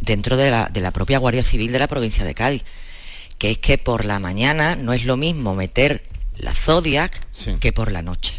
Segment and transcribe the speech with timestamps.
[0.00, 2.64] dentro de la, de la propia Guardia Civil de la provincia de Cádiz,
[3.38, 6.02] que es que por la mañana no es lo mismo meter
[6.38, 7.20] la Zodiac
[7.60, 8.34] que por la noche.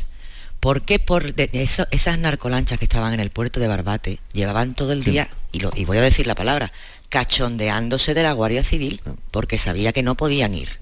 [0.59, 5.03] ¿Por qué por esas narcolanchas que estaban en el puerto de Barbate llevaban todo el
[5.03, 6.71] día, y, lo, y voy a decir la palabra,
[7.09, 10.79] cachondeándose de la Guardia Civil porque sabía que no podían ir?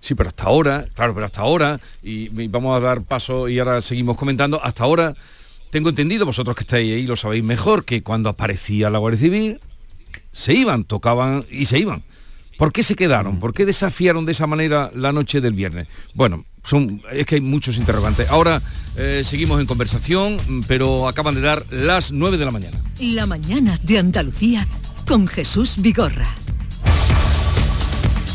[0.00, 3.80] Sí, pero hasta ahora, claro, pero hasta ahora, y, vamos a dar paso y ahora
[3.80, 5.14] seguimos comentando, hasta ahora
[5.70, 9.60] tengo entendido, vosotros que estáis ahí lo sabéis mejor, que cuando aparecía la Guardia Civil,
[10.32, 12.02] se iban, tocaban y se iban.
[12.56, 13.36] ¿Por qué se quedaron?
[13.36, 13.38] Mm.
[13.38, 15.86] ¿Por qué desafiaron de esa manera la noche del viernes?
[16.14, 18.28] Bueno, son, es que hay muchos interrogantes.
[18.30, 18.60] Ahora
[18.96, 22.78] eh, seguimos en conversación, pero acaban de dar las 9 de la mañana.
[23.00, 24.66] La mañana de Andalucía
[25.06, 26.28] con Jesús Vigorra.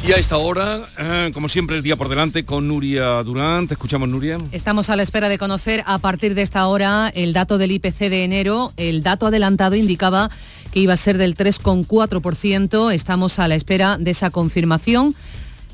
[0.05, 3.69] Y a esta hora, eh, como siempre, el día por delante con Nuria Durán.
[3.69, 4.37] Te escuchamos, Nuria.
[4.51, 8.09] Estamos a la espera de conocer a partir de esta hora el dato del IPC
[8.09, 8.73] de enero.
[8.75, 10.29] El dato adelantado indicaba
[10.73, 12.93] que iba a ser del 3,4%.
[12.93, 15.15] Estamos a la espera de esa confirmación.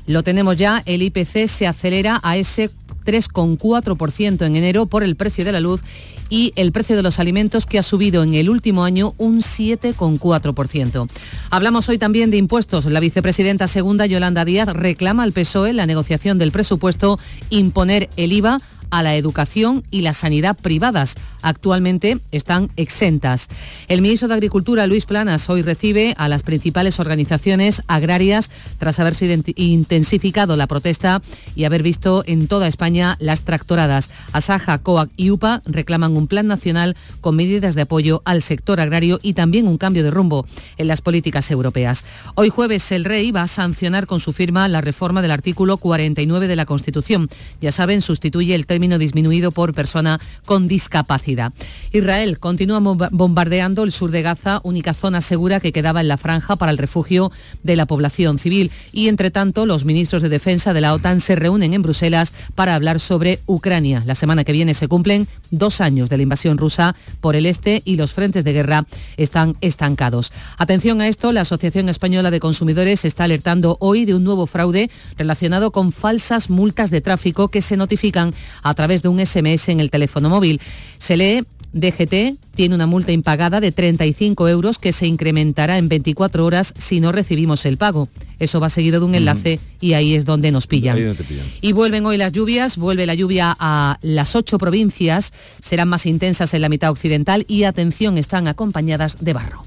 [0.06, 2.70] Lo tenemos ya, el IPC se acelera a ese
[3.04, 5.82] 3,4% en enero por el precio de la luz
[6.30, 11.08] y el precio de los alimentos que ha subido en el último año un 7,4%.
[11.50, 12.86] Hablamos hoy también de impuestos.
[12.86, 17.18] La vicepresidenta segunda, Yolanda Díaz, reclama al PSOE la negociación del presupuesto
[17.50, 18.60] imponer el IVA
[18.90, 21.14] a la educación y la sanidad privadas.
[21.42, 23.48] Actualmente están exentas.
[23.88, 29.42] El ministro de Agricultura, Luis Planas, hoy recibe a las principales organizaciones agrarias tras haberse
[29.56, 31.22] intensificado la protesta
[31.54, 34.10] y haber visto en toda España las tractoradas.
[34.32, 39.18] Asaja, COAC y UPA reclaman un plan nacional con medidas de apoyo al sector agrario
[39.22, 42.04] y también un cambio de rumbo en las políticas europeas.
[42.34, 46.48] Hoy jueves el rey va a sancionar con su firma la reforma del artículo 49
[46.48, 47.28] de la Constitución.
[47.60, 51.52] Ya saben, sustituye el disminuido por persona con discapacidad.
[51.92, 56.56] Israel continúa bombardeando el sur de Gaza, única zona segura que quedaba en la franja
[56.56, 57.30] para el refugio
[57.62, 58.70] de la población civil.
[58.92, 62.74] Y entre tanto, los ministros de defensa de la OTAN se reúnen en Bruselas para
[62.74, 64.02] hablar sobre Ucrania.
[64.06, 67.82] La semana que viene se cumplen dos años de la invasión rusa por el este
[67.84, 68.86] y los frentes de guerra
[69.16, 70.32] están estancados.
[70.56, 74.90] Atención a esto, la Asociación Española de Consumidores está alertando hoy de un nuevo fraude
[75.18, 78.32] relacionado con falsas multas de tráfico que se notifican
[78.62, 80.60] a a través de un SMS en el teléfono móvil.
[80.98, 86.44] Se lee DGT tiene una multa impagada de 35 euros que se incrementará en 24
[86.44, 88.08] horas si no recibimos el pago.
[88.38, 91.16] Eso va seguido de un enlace y ahí es donde nos pillan.
[91.60, 96.52] Y vuelven hoy las lluvias, vuelve la lluvia a las ocho provincias, serán más intensas
[96.54, 99.62] en la mitad occidental y atención, están acompañadas de barro.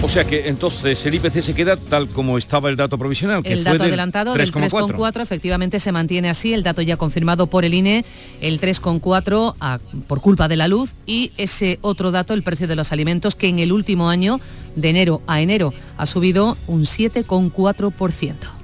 [0.00, 3.42] O sea que entonces el IPC se queda tal como estaba el dato provisional.
[3.42, 7.64] Que el dato adelantado del 3,4 efectivamente se mantiene así, el dato ya confirmado por
[7.64, 8.04] el INE,
[8.40, 12.92] el 3,4 por culpa de la luz y ese otro dato, el precio de los
[12.92, 14.40] alimentos, que en el último año,
[14.76, 18.57] de enero a enero, ha subido un 7,4%.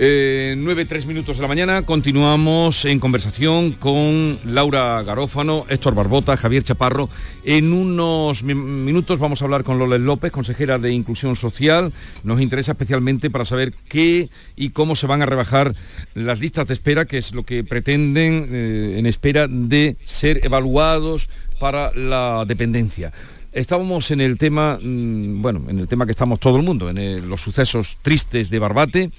[0.00, 0.52] Vale.
[0.52, 6.38] Eh, 9, 3 minutos de la mañana, continuamos en conversación con Laura Garófano, Héctor Barbota,
[6.38, 7.10] Javier Chaparro.
[7.44, 11.92] En unos minutos vamos a hablar con Lola López, consejera de Inclusión Social.
[12.24, 15.74] Nos interesa especialmente para saber qué y cómo se van a rebajar
[16.14, 21.28] las listas de espera, que es lo que pretenden eh, en espera de ser evaluados
[21.58, 23.12] para la dependencia.
[23.52, 27.28] Estábamos en el tema, mm, bueno, en el tema que estamos todo el mundo, en
[27.28, 29.10] los sucesos tristes de Barbate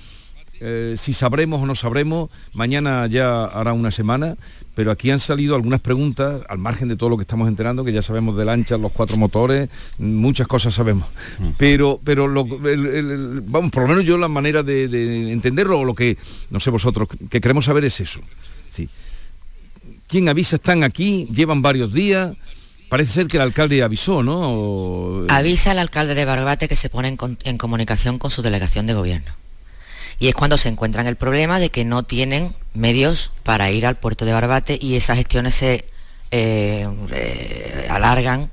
[0.63, 4.37] eh, si sabremos o no sabremos, mañana ya hará una semana,
[4.75, 7.91] pero aquí han salido algunas preguntas, al margen de todo lo que estamos enterando, que
[7.91, 11.07] ya sabemos de lanchas, los cuatro motores, muchas cosas sabemos.
[11.57, 16.17] Pero, pero vamos, por lo menos yo la manera de, entenderlo, o lo que,
[16.51, 18.21] no sé vosotros, que queremos saber es eso.
[18.71, 18.87] Sí.
[20.07, 20.57] ¿Quién avisa?
[20.57, 22.33] Están aquí, llevan varios días.
[22.87, 25.25] Parece ser que el alcalde avisó, ¿no?
[25.29, 29.40] Avisa al alcalde de Barbate que se pone en comunicación con su delegación de gobierno
[30.21, 33.95] y es cuando se encuentran el problema de que no tienen medios para ir al
[33.95, 35.85] puerto de Barbate y esas gestiones se
[36.29, 38.51] eh, eh, alargan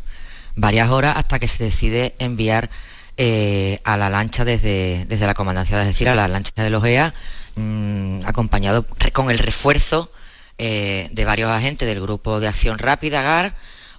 [0.57, 2.71] varias horas hasta que se decide enviar
[3.19, 6.83] eh, a la lancha desde, desde, la comandancia, es decir, a la lancha de los
[6.87, 7.13] EA,
[7.57, 10.11] mm, acompañado con el refuerzo
[10.57, 13.55] de varios agentes del grupo de acción rápida GAR,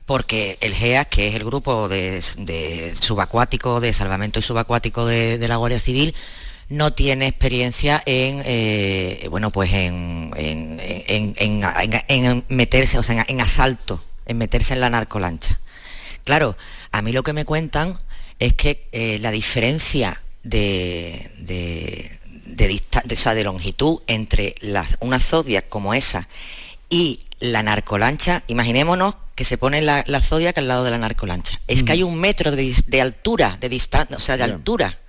[0.08, 5.58] porque el GEA, que es el grupo de, subacuático, de salvamento y subacuático de la
[5.58, 6.16] Guardia Civil,
[6.70, 10.30] no tiene experiencia en, eh, bueno, pues en,
[12.50, 15.60] meterse, o sea, en, asalto, en meterse en la narcolancha.
[16.24, 16.56] Claro,
[16.92, 18.00] a mí lo que me cuentan
[18.38, 22.12] es que eh, la diferencia de, de,
[22.46, 24.56] de, longitud entre
[25.00, 26.28] una zodia como esa
[26.90, 31.60] y la narcolancha, imaginémonos que se pone la, la Zodiac al lado de la narcolancha.
[31.68, 35.00] Es que hay un metro de, altura, de distancia, o sea, de altura.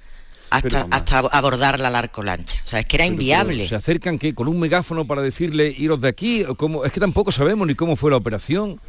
[0.51, 2.61] Hasta, hasta abordar la narcolancha.
[2.65, 3.69] O sea, es que era inviable.
[3.69, 6.45] ¿Se acercan que con un megáfono para decirle iros de aquí?
[6.57, 6.85] ¿Cómo?
[6.85, 8.81] Es que tampoco sabemos ni cómo fue la operación.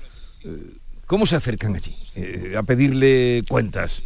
[0.43, 0.57] Eh,
[1.05, 4.01] ¿Cómo se acercan allí eh, a pedirle cuentas?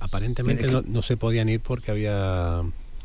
[0.00, 2.62] aparentemente no, se podían ir porque había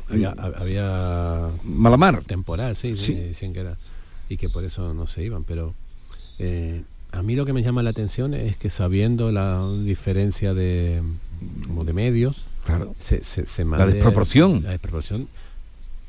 [0.08, 0.52] había, mm.
[0.56, 3.32] había malamar temporal, sí, sí.
[3.34, 3.76] sí que era,
[4.28, 5.74] y que por eso no se iban, pero
[6.38, 6.82] eh,
[7.12, 11.02] a mí lo que me llama la atención es que sabiendo la diferencia de,
[11.66, 12.94] como de medios, claro.
[13.00, 14.62] se, se, la desproporción.
[14.62, 15.28] La desproporción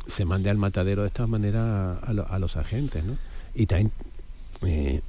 [0.08, 3.18] se mande al matadero de esta manera a, los agentes, ¿no?
[3.54, 3.92] Y también
[4.66, 5.02] eh,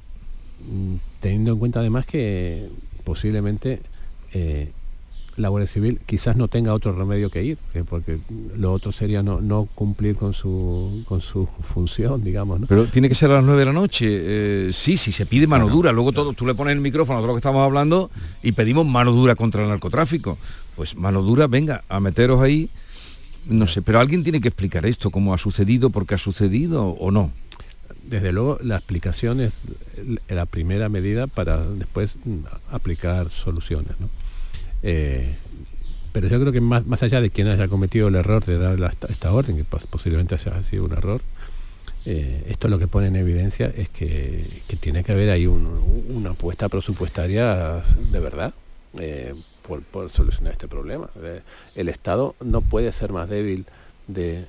[1.19, 2.69] teniendo en cuenta además que
[3.03, 3.81] posiblemente
[4.33, 4.71] eh,
[5.35, 7.57] la Guardia Civil quizás no tenga otro remedio que ir,
[7.89, 8.19] porque
[8.55, 12.61] lo otro sería no, cumplir con su, con su función, digamos.
[12.67, 14.07] Pero tiene que ser a las 9 de la noche.
[14.09, 15.91] Eh, sí, sí, se pide mano dura.
[15.91, 18.85] Luego todo, tú le pones el micrófono a todo lo que estamos hablando y pedimos
[18.85, 20.37] mano dura contra el narcotráfico.
[20.75, 22.69] Pues mano dura, venga, a meteros ahí.
[23.47, 26.85] No sé, pero alguien tiene que explicar esto, cómo ha sucedido, por qué ha sucedido
[26.85, 27.31] o no.
[28.03, 29.53] Desde luego, la explicación es
[30.27, 32.11] la primera medida para después
[32.71, 33.91] aplicar soluciones.
[33.99, 34.09] ¿no?
[34.83, 35.35] Eh,
[36.11, 38.77] pero yo creo que más, más, allá de quien haya cometido el error de dar
[39.09, 41.21] esta, orden, que posiblemente haya sido un error,
[42.05, 46.67] eh, esto lo que pone en evidencia es que, tiene que haber ahí una apuesta
[46.67, 47.81] presupuestaria
[48.11, 48.53] de verdad
[48.99, 49.33] eh,
[49.65, 51.09] por, solucionar este problema.
[51.75, 53.65] el Estado no puede ser más débil
[54.07, 54.45] de,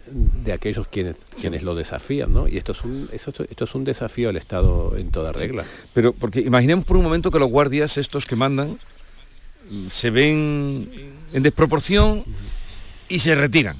[0.52, 2.48] aquellos quienes, quienes lo desafían, ¿no?
[2.48, 5.64] Y esto es, un, esto, esto es un desafío al Estado en toda regla.
[5.94, 8.78] Pero porque imaginemos por un momento que los guardias estos que mandan
[9.90, 10.88] se ven
[11.32, 12.24] en desproporción
[13.08, 13.76] y se retiran.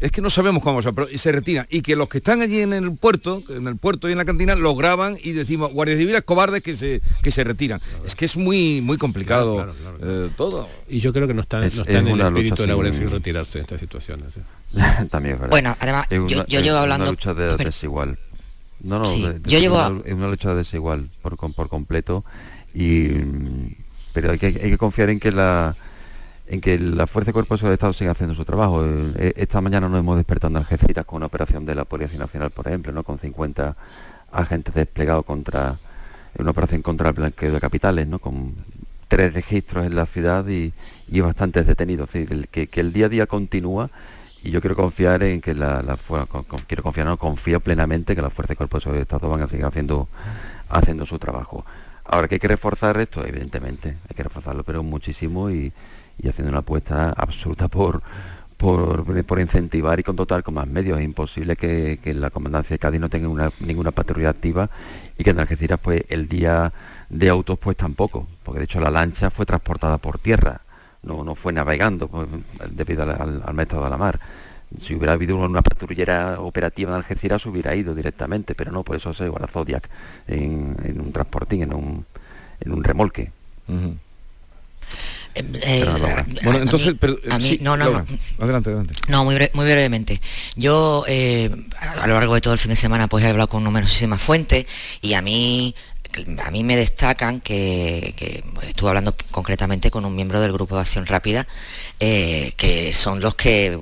[0.00, 1.66] Es que no sabemos cómo, pero se retiran.
[1.70, 4.24] Y que los que están allí en el puerto, en el puerto y en la
[4.24, 7.80] cantina, lo graban y decimos, guardias civiles cobardes que se, que se retiran.
[8.04, 10.68] Es que es muy, muy complicado eh, todo.
[10.88, 13.10] Y yo creo que no está, no está en el espíritu de la Guardia Civil
[13.10, 14.34] retirarse en estas situaciones.
[15.10, 17.04] También Bueno, además, yo, llevo hablando...
[17.04, 18.18] una lucha de, desigual.
[18.80, 20.02] No, no, yo llevo...
[20.04, 22.24] Es una, lucha desigual por, por completo
[22.74, 23.08] y
[24.16, 25.76] pero hay que, confiar en que la
[26.46, 28.82] en que la Fuerza de Cuerpos de Estado siga haciendo su trabajo.
[28.82, 32.48] Eh, esta mañana nos hemos despertado en Algeciras con una operación de la Policía Nacional,
[32.48, 33.02] por ejemplo, ¿no?
[33.02, 33.76] con 50
[34.32, 35.76] agentes desplegados contra
[36.38, 38.18] una operación contra el blanqueo de capitales, ¿no?
[38.18, 38.54] con
[39.06, 40.72] tres registros en la ciudad y,
[41.20, 42.08] bastantes detenidos.
[42.08, 43.90] Que, el día a día continúa
[44.42, 45.84] y yo quiero confiar en que la,
[46.66, 49.66] quiero confiar, no confío plenamente que la Fuerza de Cuerpos de Estado van a seguir
[49.66, 50.08] haciendo
[50.70, 51.66] haciendo su trabajo.
[52.08, 55.72] Ahora que hay que reforzar esto, evidentemente, hay que reforzarlo, pero muchísimo y,
[56.26, 58.02] haciendo una apuesta absoluta por,
[58.56, 60.98] por, incentivar y con total con más medios.
[60.98, 64.70] Es imposible que, la comandancia de Cádiz no tenga ninguna patrulla activa
[65.18, 66.72] y que en Algeciras pues el día
[67.08, 70.60] de autos pues tampoco, porque de hecho la lancha fue transportada por tierra,
[71.02, 72.28] no, no fue navegando pues,
[72.70, 74.18] debido al, al, método de la mar
[74.80, 79.14] si hubiera habido una patrullera operativa en Algeciras hubiera ido directamente, pero no, por eso
[79.14, 79.88] se llevó a Zodiac
[80.26, 82.04] en, un transportín, en un,
[82.60, 83.30] en un remolque.
[85.34, 85.84] Em, eh,
[86.44, 86.94] bueno, entonces,
[87.60, 88.04] no, no,
[88.38, 88.94] adelante, adelante.
[89.08, 90.20] No, muy, muy brevemente.
[90.56, 93.62] Yo eh, a lo largo de todo el fin de semana pues he hablado con
[93.62, 94.66] numerosísimas fuentes
[95.02, 95.74] y a mí
[96.42, 101.04] a mí me destacan que, estuve hablando concretamente con un miembro del grupo de acción
[101.04, 101.46] rápida
[102.00, 103.78] eh, que son los que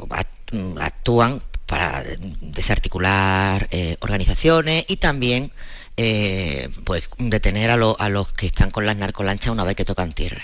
[0.80, 2.04] actúan para
[2.40, 5.50] desarticular eh, organizaciones y también
[5.96, 10.42] eh, pues detener a, los que están con las narcolanchas una vez que tocan tierra.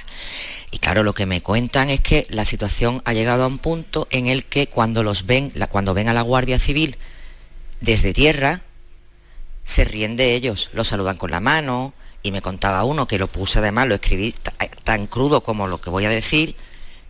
[0.71, 4.07] Y claro, lo que me cuentan es que la situación ha llegado a un punto
[4.11, 6.97] en el que cuando los ven, cuando ven a la Guardia Civil
[7.81, 8.62] desde tierra,
[9.64, 13.26] se ríen de ellos, los saludan con la mano, y me contaba uno que lo
[13.26, 14.35] puse además, lo escribí
[14.85, 16.55] tan crudo como lo que voy a decir,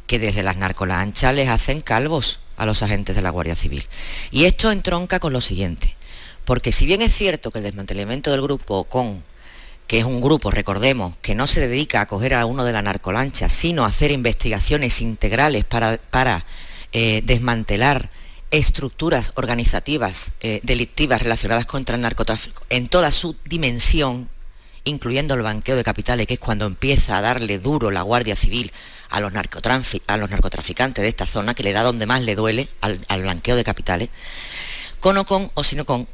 [0.07, 3.85] que desde las narcolanchas les hacen calvos a los agentes de la Guardia Civil.
[4.31, 5.97] Y esto entronca con lo siguiente,
[6.45, 9.25] porque si bien es cierto que el desmantelamiento del grupo con
[9.87, 12.81] que es un grupo, recordemos, que no se dedica a coger a uno de la
[12.81, 16.47] narcolancha, sino a hacer investigaciones integrales para, para
[16.93, 18.09] eh, desmantelar
[18.53, 24.29] estructuras organizativas eh, delictivas relacionadas contra el narcotráfico en toda su dimensión,
[24.85, 28.73] incluyendo el banqueo de capitales, que es cuando empieza a darle duro la Guardia Civil
[29.09, 32.69] a los, a los narcotraficantes de esta zona, que le da donde más le duele
[32.81, 34.09] al, blanqueo de capitales,
[35.01, 36.07] con o con, o sino con,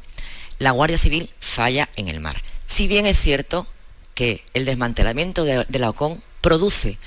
[0.59, 2.41] la Guardia Civil falla en el mar.
[2.65, 3.67] Si bien es cierto
[4.13, 6.97] que el desmantelamiento de, la OCON produce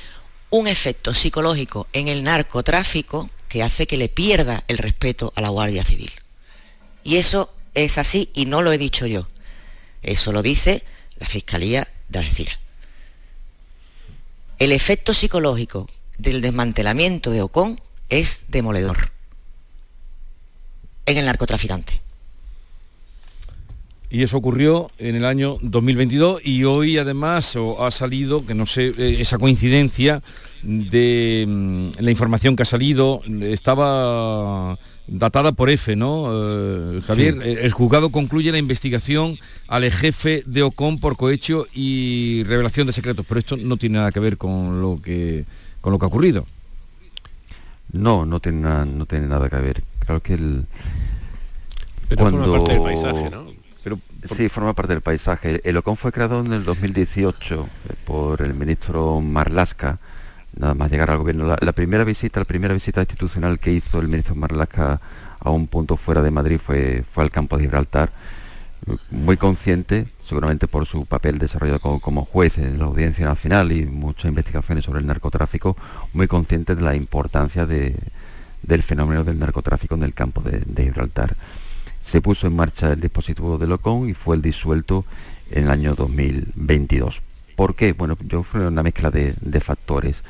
[0.50, 5.48] un efecto psicológico en el narcotráfico que hace que le pierda el respeto a la
[5.48, 6.12] Guardia Civil.
[7.02, 9.26] Y eso es así y no lo he dicho yo.
[10.02, 10.84] Eso lo dice
[11.20, 12.58] la Fiscalía de Algeciras.
[14.58, 19.10] El efecto psicológico del desmantelamiento de Ocon es demoledor
[21.06, 22.00] en el narcotraficante.
[24.12, 28.88] Y eso ocurrió en el año 2022 y hoy además ha salido, que no sé,
[28.98, 30.20] eh, esa coincidencia
[30.64, 34.78] de mm, la información que ha salido estaba
[35.10, 36.30] datada por F, ¿no?
[36.32, 39.38] Eh, Javier, eh, el juzgado concluye la investigación
[39.68, 44.12] al jefe de Ocon por cohecho y revelación de secretos, pero esto no tiene nada
[44.12, 45.44] que ver con lo que
[45.80, 46.46] con lo que ha ocurrido.
[47.92, 49.82] No, no tiene nada, no tiene nada que ver.
[49.98, 50.66] Claro que el
[52.08, 52.52] pero cuando...
[52.52, 53.60] parte del paisaje, ¿no?
[54.36, 55.60] Sí, forma parte del paisaje.
[55.64, 59.98] El OCON fue creado en el 2018 eh, por el ministro Marlasca,
[60.57, 61.57] nada más llegar al gobierno.
[61.61, 65.00] La, primera visita, la primera visita institucional que hizo el ministro Marlasca
[65.38, 68.11] a un punto fuera de Madrid fue, fue al campo de Gibraltar,
[69.11, 74.26] muy consciente, seguramente por su papel desarrollado como, juez en la Audiencia Nacional y muchas
[74.26, 75.76] investigaciones sobre el narcotráfico,
[76.12, 81.37] muy consciente de la importancia del fenómeno del narcotráfico en el campo de Gibraltar
[82.11, 85.04] se puso en marcha el dispositivo de Locón y fue el disuelto
[85.50, 87.23] en el año 2022.
[87.60, 87.92] ¿Por qué?
[87.92, 90.22] Bueno, yo fue una mezcla de, factores.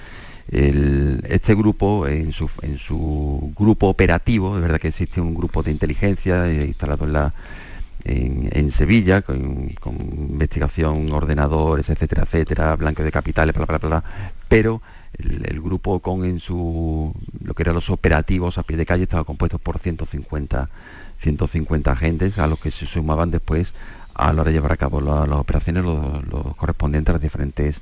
[0.51, 6.65] este grupo, en su, grupo operativo, es verdad que existe un grupo de inteligencia eh,
[6.65, 7.33] instalado en, la,
[8.03, 9.71] en, Sevilla, con,
[10.29, 14.05] investigación, ordenadores, etcétera, etcétera, blanco de capitales, bla, bla, bla,
[14.49, 14.83] pero
[15.17, 19.05] el, el, grupo con en su, lo que eran los operativos a pie de calle
[19.05, 20.69] estaba compuesto por 150
[21.21, 23.73] 150 agentes a los que se sumaban después
[24.21, 27.81] a la hora de llevar a cabo las operaciones los, correspondientes a las diferentes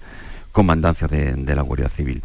[0.53, 2.23] comandancias de, la Guardia Civil.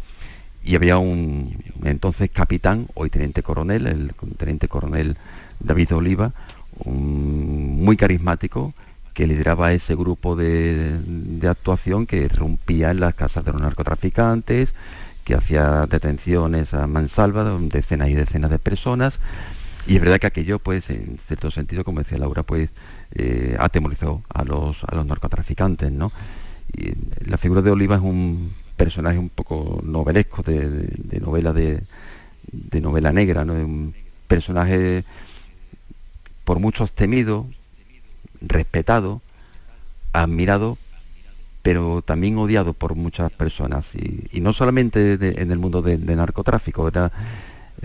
[0.62, 5.16] Y había un entonces capitán, hoy teniente coronel, el teniente coronel
[5.60, 6.32] David Oliva,
[6.84, 8.72] muy carismático,
[9.12, 14.74] que lideraba ese grupo de, de, actuación que rompía en las casas de los narcotraficantes,
[15.24, 19.20] que hacía detenciones a mansalva, decenas y decenas de personas,
[19.86, 22.70] y es verdad que aquello, pues, en cierto sentido, como decía Laura, pues,
[23.14, 26.10] eh, atemorizó a los, a los narcotraficantes, ¿no?
[26.72, 26.92] Y
[27.28, 31.82] la figura de Oliva es un personaje un poco novelesco, de, novela de,
[32.80, 33.52] novela negra, ¿no?
[33.52, 33.94] Un
[34.26, 35.04] personaje
[36.44, 37.46] por muchos temido,
[38.40, 39.20] respetado,
[40.12, 40.78] admirado,
[41.62, 43.86] pero también odiado por muchas personas.
[43.94, 47.12] Y, no solamente en el mundo del narcotráfico, era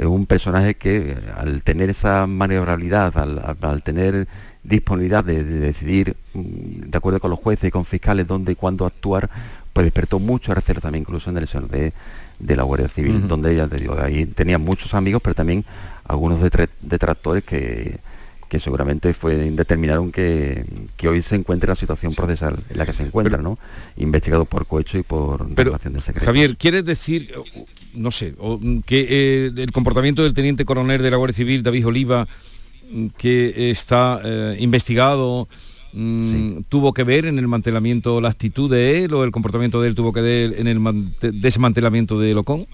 [0.05, 4.27] un personaje que al tener esa maniobrabilidad, al, tener
[4.63, 8.85] disponibilidad de, decidir mm, de acuerdo con los jueces y con fiscales dónde y cuándo
[8.85, 9.29] actuar,
[9.73, 11.93] pues despertó mucho recelo también incluso en el seno de,
[12.39, 15.65] la Guardia Civil, donde ella te ahí tenía muchos amigos, pero también
[16.05, 16.39] algunos
[16.81, 17.99] detractores que,
[18.49, 20.65] que seguramente fue, determinaron que,
[20.97, 23.57] que, hoy se encuentre la situación procesal en la que se encuentra, ¿no?
[23.97, 26.25] Investigado por cohecho y por pero, de secreto.
[26.25, 27.31] Javier, ¿quieres decir
[27.93, 31.87] no sé, mm, que eh, el comportamiento del teniente coronel de la Guardia Civil, David
[31.87, 32.27] Oliva,
[32.91, 35.47] mm, que está eh, investigado,
[35.93, 39.89] mm, tuvo que ver en el mantelamiento la actitud de él o el comportamiento de
[39.89, 40.79] él tuvo que ver en el
[41.41, 42.67] desmantelamiento de Locón?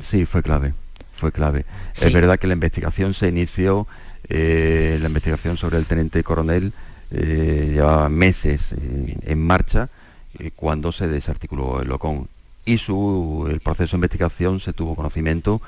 [0.00, 0.74] Sí, fue clave,
[1.14, 1.64] fue clave.
[1.94, 3.86] Es verdad que la investigación se inició,
[4.28, 6.72] eh, la investigación sobre el teniente coronel
[7.10, 9.88] llevaba meses en marcha
[10.56, 12.28] cuando se desarticuló el Locón
[12.64, 15.60] y su, el proceso de investigación se tuvo conocimiento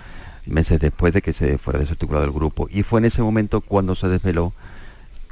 [0.47, 2.69] meses después de que se fuera desarticulado el grupo.
[2.71, 4.53] Y fue en ese momento cuando se desveló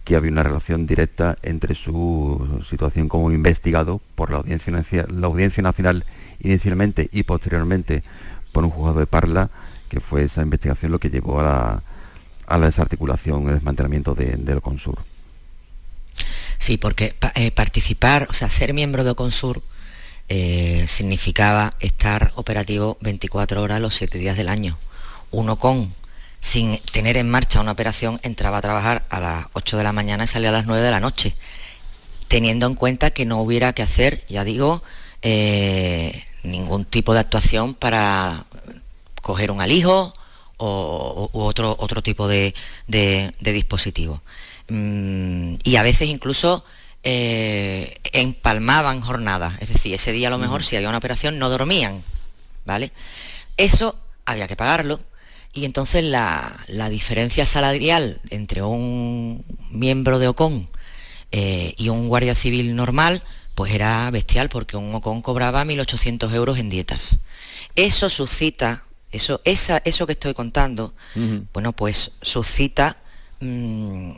[0.05, 5.63] que había una relación directa entre su situación como investigado por la Audiencia, la audiencia
[5.63, 6.05] Nacional
[6.41, 8.03] inicialmente y posteriormente
[8.53, 9.51] por un juzgado de Parla,
[9.89, 11.83] que fue esa investigación lo que llevó a la,
[12.47, 14.99] a la desarticulación y desmantelamiento de, del Consur.
[16.59, 19.63] Sí, porque eh, participar, o sea, ser miembro de Consur
[20.29, 24.79] eh, significaba estar operativo 24 horas los 7 días del año.
[25.31, 25.93] Uno con,
[26.41, 30.25] sin tener en marcha una operación, entraba a trabajar a las 8 de la mañana
[30.25, 31.35] y salía a las 9 de la noche,
[32.29, 34.83] teniendo en cuenta que no hubiera que hacer, ya digo,
[35.21, 38.45] eh, ningún tipo de actuación para
[39.21, 40.15] coger un alijo
[40.57, 42.55] o, u otro, otro tipo de,
[43.41, 44.23] dispositivo.
[44.69, 46.65] Mm, y a veces incluso
[47.03, 51.51] eh, empalmaban jornadas, es decir, ese día a lo mejor si había una operación no
[51.51, 52.03] dormían,
[52.65, 52.93] ¿vale?
[53.57, 55.01] Eso había que pagarlo
[55.55, 60.69] y entonces la, diferencia salarial entre un miembro de OCON
[61.31, 63.23] eh, y un guardia civil normal,
[63.55, 67.19] pues era bestial porque un OCON cobraba 1.800 euros en dietas.
[67.77, 68.83] Eso suscita,
[69.15, 70.93] eso, esa, eso que estoy contando,
[71.53, 72.97] bueno, pues suscita
[73.41, 74.11] mm,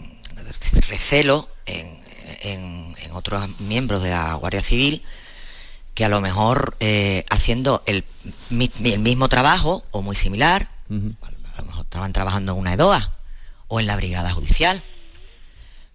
[0.88, 2.00] recelo en,
[2.43, 5.03] en, otros miembros de la Guardia Civil
[5.95, 8.05] que a lo mejor eh, haciendo el,
[8.50, 13.15] mismo trabajo o muy similar, a lo mejor estaban trabajando en una EDOA
[13.69, 14.83] o en la Brigada Judicial,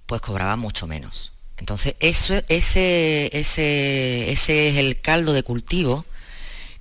[0.07, 1.31] pues cobraban mucho menos.
[1.57, 6.05] Entonces, eso, ese, ese, ese es el caldo de cultivo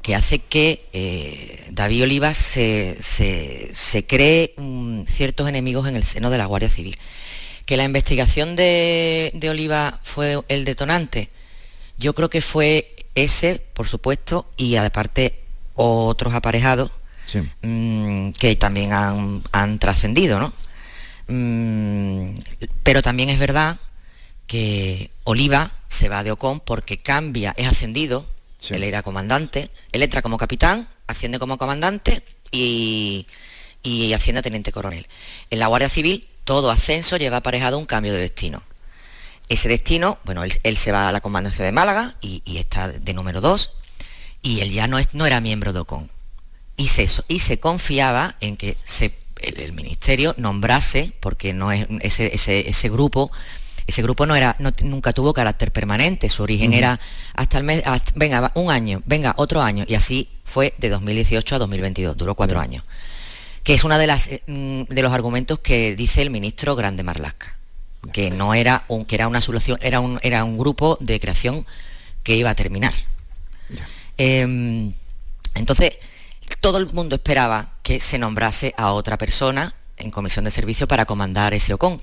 [0.02, 2.97] que hace que eh, David Olivas se,
[4.09, 4.54] cree
[5.09, 6.99] ciertos enemigos en el seno de la Guardia Civil.
[7.66, 11.28] Que la investigación de, de Oliva fue el detonante,
[12.00, 15.38] yo creo que fue ese, por supuesto, y aparte
[15.75, 16.90] otros aparejados
[17.62, 20.52] mm, que también han, trascendido, ¿no?
[21.28, 22.38] Mm,
[22.83, 23.78] pero también es verdad
[24.47, 28.26] que Oliva se va de Ocon porque cambia, es ascendido,
[28.69, 33.26] él era comandante, él entra como capitán, asciende como comandante y,
[33.83, 35.07] y asciende a teniente coronel.
[35.50, 38.62] En la Guardia Civil todo ascenso lleva aparejado un cambio de destino.
[39.49, 43.40] Ese destino, bueno, él, se va a la comandancia de Málaga y, está de número
[43.40, 43.73] 2
[44.43, 46.11] y él ya no, es, no era miembro de OCON.
[46.76, 48.76] Y se, y se confiaba en que
[49.43, 53.31] el, ministerio nombrase, porque no es ese, ese, grupo
[53.87, 57.01] ese grupo no era, nunca tuvo carácter permanente, su origen era
[57.35, 57.83] hasta el mes,
[58.15, 62.61] venga, un año, venga, otro año, y así fue de 2018 a 2022, duró cuatro
[62.61, 62.85] años.
[63.63, 67.03] Que es uno de, las, eh, mm, de los argumentos que dice el ministro Grande
[67.03, 67.57] Marlasca
[68.13, 71.67] que no era un, que era una solución, era un, era un grupo de creación
[72.23, 72.93] que iba a terminar.
[74.17, 74.93] Em,
[75.55, 75.97] entonces,
[76.61, 81.07] todo el mundo esperaba que se nombrase a otra persona en comisión de servicio para
[81.07, 82.01] comandar ese OCON.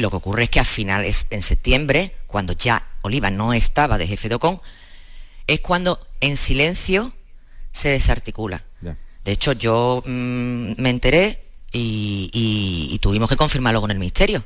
[0.00, 4.06] Lo que ocurre es que a finales, en septiembre, cuando ya Oliva no estaba de
[4.06, 4.60] jefe de OCON,
[5.46, 7.12] es cuando en silencio
[7.72, 8.62] se desarticula.
[9.24, 11.42] De hecho, yo mm, me enteré
[11.72, 14.44] y, tuvimos que confirmarlo con el ministerio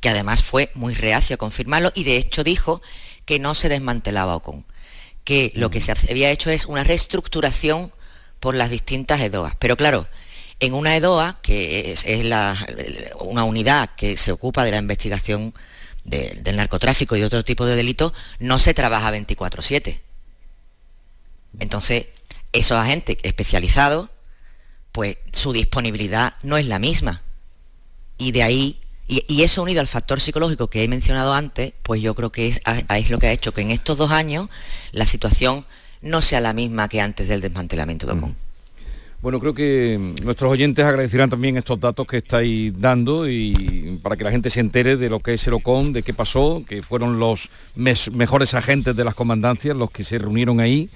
[0.00, 2.80] que además fue muy reacio a confirmarlo y de hecho dijo
[3.26, 4.64] que no se desmantelaba Ocon,
[5.24, 7.92] que lo que se había hecho es una reestructuración
[8.40, 9.54] por las distintas EDOAs.
[9.58, 10.06] Pero claro,
[10.60, 12.04] en una EDOA, que es,
[13.18, 15.54] una unidad que se ocupa de la investigación
[16.04, 20.00] del narcotráfico y otro tipo de delitos, no se trabaja 24/7.
[21.58, 22.06] Entonces,
[22.52, 24.10] esos agentes especializados,
[24.92, 27.22] pues su disponibilidad no es la misma.
[28.18, 32.14] Y de ahí y, eso unido al factor psicológico que he mencionado antes, pues yo
[32.14, 32.60] creo que es,
[33.10, 34.48] lo que ha hecho que en estos dos años
[34.92, 35.64] la situación
[36.00, 38.36] no sea la misma que antes del desmantelamiento de Ocon.
[39.22, 44.24] Bueno, creo que nuestros oyentes agradecerán también estos datos que estáis dando y para que
[44.24, 47.18] la gente se entere de lo que es el OCON, de qué pasó, que fueron
[47.18, 50.88] los mejores agentes de las comandancias los que se reunieron ahí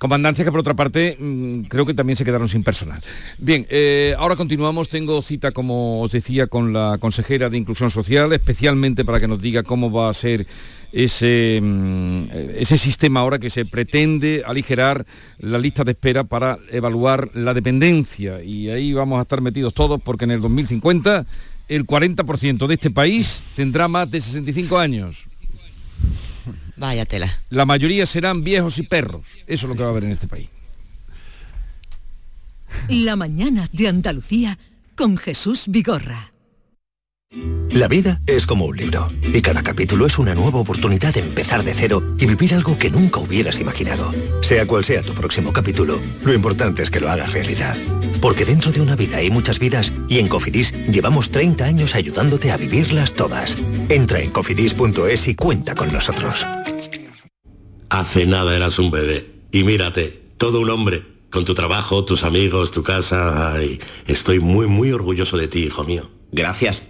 [0.00, 3.02] Comandancia que por otra parte mm, creo que también se quedaron sin personal.
[3.36, 4.88] Bien, eh, ahora continuamos.
[4.88, 9.42] Tengo cita, como os decía, con la consejera de Inclusión Social, especialmente para que nos
[9.42, 10.46] diga cómo va a ser
[10.92, 12.22] ese, mm,
[12.56, 15.06] ese sistema ahora que se pretende aligerar
[15.38, 18.42] la lista de espera para evaluar la dependencia.
[18.42, 21.26] Y ahí vamos a estar metidos todos porque en el 2050
[21.68, 25.24] el 40% de este país tendrá más de 65 años.
[26.76, 27.42] Vaya tela.
[27.50, 29.26] La mayoría serán viejos y perros.
[29.46, 30.48] Eso es lo que va a haber en este país.
[32.88, 34.58] La mañana de Andalucía
[34.96, 36.29] con Jesús Vigorra.
[37.70, 41.62] La vida es como un libro y cada capítulo es una nueva oportunidad de empezar
[41.62, 44.12] de cero y vivir algo que nunca hubieras imaginado.
[44.42, 47.76] Sea cual sea tu próximo capítulo, lo importante es que lo hagas realidad.
[48.20, 52.50] Porque dentro de una vida hay muchas vidas y en Cofidis llevamos 30 años ayudándote
[52.50, 53.56] a vivirlas todas.
[53.88, 56.44] Entra en cofidis.es y cuenta con nosotros.
[57.88, 62.72] Hace nada eras un bebé y mírate, todo un hombre, con tu trabajo, tus amigos,
[62.72, 63.54] tu casa.
[64.08, 66.10] estoy muy, muy orgulloso de ti, hijo mío.
[66.32, 66.89] Gracias.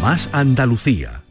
[0.00, 1.22] más Andalucía.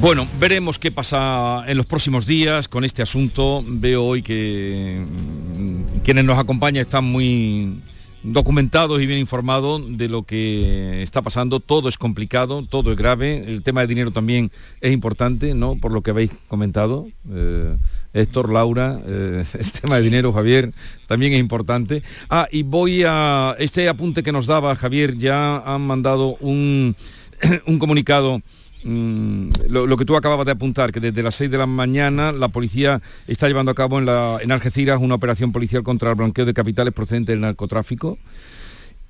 [0.00, 3.64] Bueno, veremos qué pasa en los próximos días con este asunto.
[3.66, 7.80] Veo hoy que mm, quienes nos acompañan están muy
[8.22, 11.60] documentados y bien informados de lo que está pasando.
[11.60, 13.44] Todo es complicado, todo es grave.
[13.46, 14.50] El tema de dinero también
[14.80, 15.76] es importante, ¿no?
[15.76, 17.08] Por lo que habéis comentado.
[17.30, 17.76] Eh,
[18.14, 20.72] Héctor, Laura, eh, el tema de dinero, Javier,
[21.06, 22.02] también es importante.
[22.28, 23.54] Ah, y voy a...
[23.58, 26.96] Este apunte que nos daba Javier, ya han mandado un,
[27.66, 28.42] un comunicado
[28.84, 32.48] Mm, lo, que tú acababas de apuntar, que desde las 6 de la mañana la
[32.48, 36.44] policía está llevando a cabo en, la, en Algeciras una operación policial contra el blanqueo
[36.44, 38.18] de capitales procedentes del narcotráfico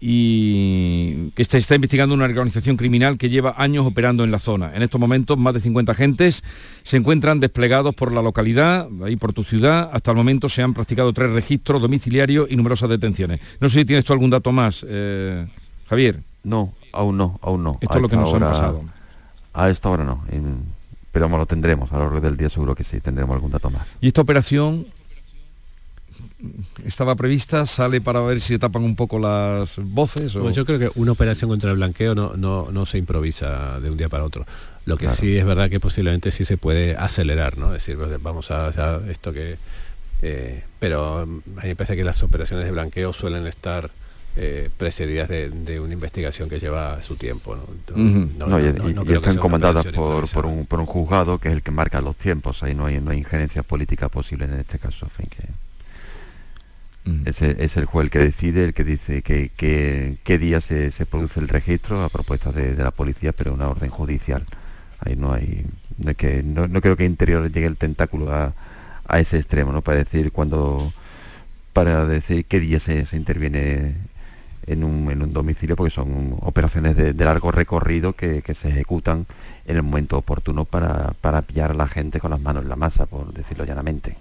[0.00, 4.72] y que está, está, investigando una organización criminal que lleva años operando en la zona.
[4.74, 6.44] En estos momentos más de 50 agentes
[6.84, 9.90] se encuentran desplegados por la localidad, ahí por tu ciudad.
[9.92, 13.40] Hasta el momento se han practicado tres registros domiciliarios y numerosas detenciones.
[13.60, 15.46] No sé si tienes tú algún dato más, eh,
[15.88, 16.20] Javier.
[16.44, 17.78] No, aún no, aún no.
[17.80, 18.97] Esto es lo que nos ha pasado.
[19.52, 20.22] A esta hora no,
[21.12, 23.70] pero vamos, lo tendremos, a lo largo del día seguro que sí, tendremos algún dato
[23.70, 23.88] más.
[24.00, 24.86] ¿Y esta operación
[26.84, 27.66] estaba prevista?
[27.66, 30.32] ¿Sale para ver si se tapan un poco las voces?
[30.34, 33.96] Pues yo creo que una operación contra el blanqueo no, no, se improvisa de un
[33.96, 34.46] día para otro.
[34.84, 37.74] Lo que sí es verdad que posiblemente sí se puede acelerar, ¿no?
[37.74, 39.56] Es decir, pues, vamos a, esto que...
[40.20, 43.90] Eh, pero a mí me parece que las operaciones de blanqueo suelen estar
[44.36, 47.56] eh, precedidas de, una investigación que lleva su tiempo.
[47.56, 48.60] ¿no?
[48.60, 52.16] y, están comandadas por, por, un, por, un, juzgado que es el que marca los
[52.16, 55.06] tiempos, ahí no hay, no hay injerencia política posible en este caso.
[55.06, 55.42] En fin, que
[57.24, 61.06] es, es, el juez el que decide, el que dice que, qué día se, se,
[61.06, 64.44] produce el registro a propuesta de, la policía, pero una orden judicial.
[65.00, 65.64] Ahí no hay,
[65.96, 68.52] no, que, no, creo que interior llegue el tentáculo a,
[69.06, 69.82] a ese extremo, ¿no?
[69.82, 70.92] Para decir cuando
[71.72, 73.94] para decir qué día se, se interviene
[74.68, 79.26] en un, en un domicilio porque son operaciones de, largo recorrido que, se ejecutan
[79.66, 82.76] en el momento oportuno para, para pillar a la gente con las manos en la
[82.76, 84.16] masa, por decirlo llanamente.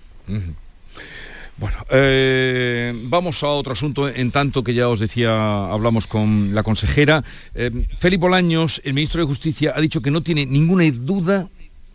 [1.57, 6.63] Bueno, eh, vamos a otro asunto, en tanto que ya os decía, hablamos con la
[6.63, 7.23] consejera.
[7.55, 11.47] Eh, Felipe Bolaños, el ministro de Justicia, ha dicho que no tiene ninguna duda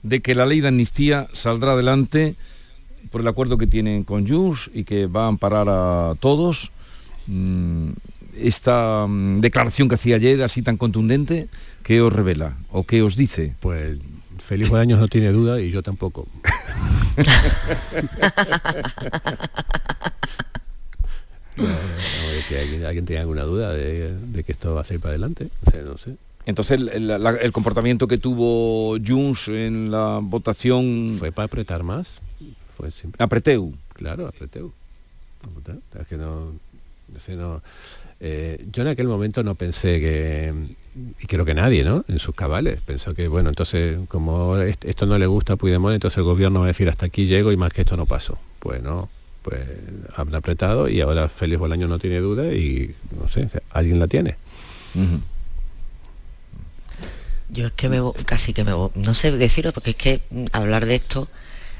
[0.02, 2.34] de que la ley de amnistía saldrá adelante
[3.10, 6.72] por el acuerdo que tienen con Junts y que va a amparar a todos.
[7.28, 7.90] Mm,
[8.36, 11.48] esta mm, declaración que hacía ayer así tan contundente,
[11.82, 13.54] ¿qué os revela o qué os dice?
[13.60, 13.98] Pues
[14.42, 16.26] Feliz años no tiene duda y yo tampoco.
[22.48, 25.48] que alguien, tenga alguna duda de, que esto va a ser para adelante,
[25.84, 26.16] no sé.
[26.44, 31.16] Entonces el, comportamiento que tuvo Junts en la votación...
[31.18, 32.16] Fue para apretar más.
[32.76, 33.72] Fue Apreteu.
[33.94, 34.72] Claro, apreteu.
[36.00, 36.52] Es que no,
[37.36, 37.62] no,
[38.20, 40.52] eh, yo en aquel momento no pensé que,
[41.20, 42.04] y creo que nadie, ¿no?
[42.08, 46.18] En sus cabales, pensó que, bueno, entonces, como esto no le gusta a Puigdemont, entonces
[46.18, 48.38] el gobierno va a decir, hasta aquí llego y más que esto no pasó.
[48.60, 49.08] Pues no,
[49.42, 49.60] pues
[50.16, 54.36] han apretado y ahora Félix Bolaño no tiene duda y no sé, alguien la tiene.
[57.48, 60.20] Yo es que me casi que me no sé decirlo porque es que
[60.52, 61.28] hablar de esto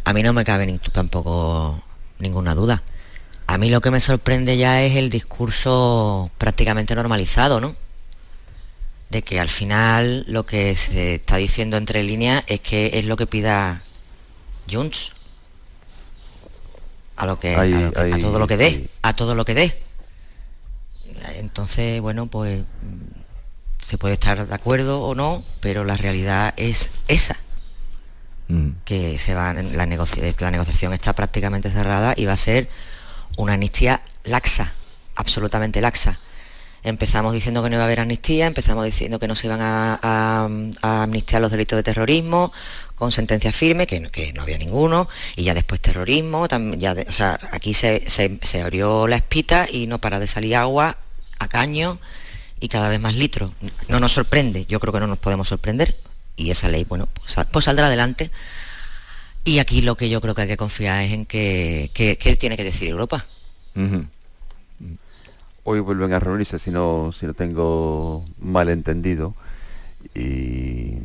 [0.04, 1.80] a mí no me cabe ni, tampoco
[2.18, 2.82] ninguna duda.
[3.52, 7.76] A mí lo que me sorprende ya es el discurso prácticamente normalizado, ¿no?
[9.10, 13.14] De que al final lo que se está diciendo entre líneas es que es lo
[13.18, 13.82] que pida
[14.70, 15.10] Junts.
[17.16, 19.78] A lo que, a, todo lo que dé, a todo lo que dé.
[21.34, 22.62] Entonces, bueno, pues
[23.82, 27.36] se puede estar de acuerdo o no, pero la realidad es esa.
[28.48, 28.70] Mm.
[28.86, 32.70] Que se va, la, la negociación está prácticamente cerrada y va a ser
[33.36, 34.72] una amnistía laxa,
[35.14, 36.18] absolutamente laxa.
[36.84, 40.48] Empezamos diciendo que no iba a haber amnistía, empezamos diciendo que no se iban a,
[40.82, 42.52] amnistiar los delitos de terrorismo
[42.96, 44.00] con sentencia firme, que,
[44.32, 49.16] no había ninguno, y ya después terrorismo, ya o sea, aquí se, se, abrió la
[49.16, 50.96] espita y no para de salir agua
[51.38, 51.98] a caño
[52.60, 53.52] y cada vez más litros.
[53.88, 55.96] No nos sorprende, yo creo que no nos podemos sorprender,
[56.36, 58.30] y esa ley, bueno, pues, pues saldrá adelante.
[59.44, 61.90] Y aquí lo que yo creo que hay que confiar es en que,
[62.38, 63.24] tiene que decir Europa.
[65.64, 69.34] Hoy vuelven a reunirse, si no, si no tengo malentendido.
[70.14, 70.98] Y,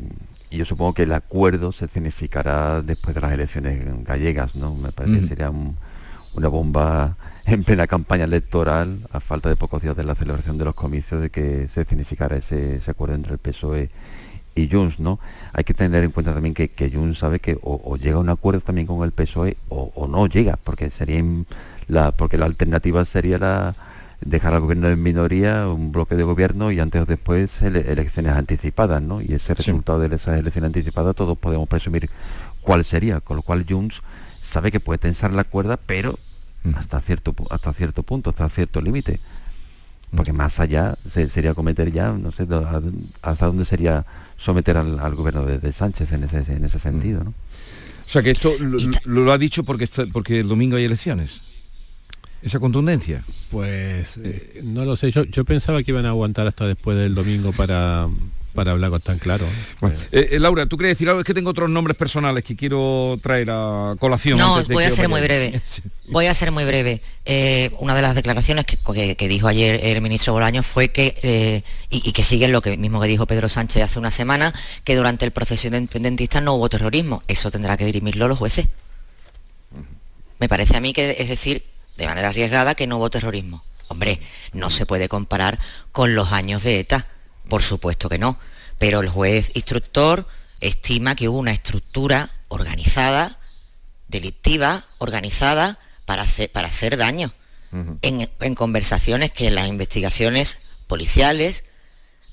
[0.49, 4.73] y yo supongo que el acuerdo se significará después de las elecciones gallegas, ¿no?
[4.75, 9.95] Me parece que sería una bomba en plena campaña electoral, a falta de pocos días
[9.95, 13.89] de la celebración de los comicios, de que se significara ese, acuerdo entre el PSOE
[14.57, 15.19] y Junts, ¿no?
[15.53, 18.29] Hay que tener en cuenta también que, que Junts sabe que o, llega a un
[18.29, 21.23] acuerdo también con el PSOE o, no llega, porque sería
[21.87, 23.75] la, porque la alternativa sería la
[24.21, 29.01] dejar al gobierno en minoría, un bloque de gobierno y antes o después elecciones anticipadas,
[29.01, 29.21] ¿no?
[29.21, 32.09] Y ese resultado de esas elecciones anticipadas todos podemos presumir
[32.61, 34.01] cuál sería, con lo cual Junts
[34.41, 36.17] sabe que puede tensar la cuerda, pero
[36.75, 39.19] hasta cierto hasta cierto punto, hasta cierto límite.
[40.15, 42.47] Porque más allá sería cometer ya, no sé,
[43.21, 44.05] hasta dónde sería
[44.37, 47.23] someter al, gobierno de, Sánchez en ese, en ese sentido.
[47.23, 47.31] ¿no?
[47.31, 48.53] O sea que esto
[49.03, 51.41] lo, ha dicho porque, porque el domingo hay elecciones.
[52.41, 53.23] Esa contundencia.
[53.49, 57.15] Pues eh, no lo sé, yo, yo pensaba que iban a aguantar hasta después del
[57.15, 58.07] domingo para,
[58.57, 59.45] para hablar con tan claro.
[60.11, 61.21] Eh, eh, Laura, ¿tú quieres decir algo?
[61.21, 64.39] Es que tengo otros nombres personales que quiero traer a colación.
[64.39, 65.61] No, voy a ser muy breve.
[66.07, 67.03] Voy a ser muy breve.
[67.77, 72.47] una de las declaraciones que, dijo ayer el ministro Bolaño fue que, y, que sigue
[72.47, 76.41] lo que mismo que dijo Pedro Sánchez hace una semana, que durante el proceso independentista
[76.41, 77.21] no hubo terrorismo.
[77.27, 78.65] Eso tendrá que dirimirlo los jueces.
[80.39, 81.63] Me parece a mí que es decir
[81.95, 83.63] de manera arriesgada que no hubo terrorismo.
[83.87, 84.19] Hombre,
[84.51, 85.59] no se puede comparar
[85.91, 87.05] con los años de ETA
[87.49, 88.37] por supuesto que no,
[88.77, 90.27] pero el juez instructor
[90.59, 93.37] estima que hubo una estructura organizada,
[94.07, 97.33] delictiva, organizada para hacer, para hacer daño.
[98.01, 100.57] en, conversaciones que en las investigaciones
[100.87, 101.65] policiales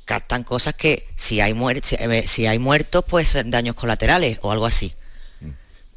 [0.05, 1.55] captan cosas que si hay,
[1.91, 4.95] eh, si hay muertos, pues daños colaterales o algo así.
[5.41, 5.51] Mm.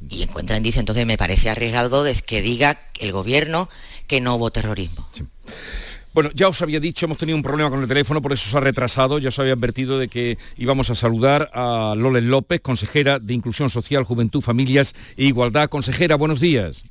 [0.10, 3.69] Y encuentran, dice, entonces me parece arriesgado que diga el gobierno
[4.08, 5.08] que no hubo terrorismo.
[6.17, 8.58] Bueno, ya os había dicho, hemos tenido un problema con el teléfono, por eso se
[8.58, 9.19] ha retrasado.
[9.19, 13.69] Ya os había advertido de que íbamos a saludar a Lolen López, consejera de Inclusión
[13.69, 15.69] Social, Juventud, Familias e Igualdad.
[15.69, 16.84] Consejera, buenos días.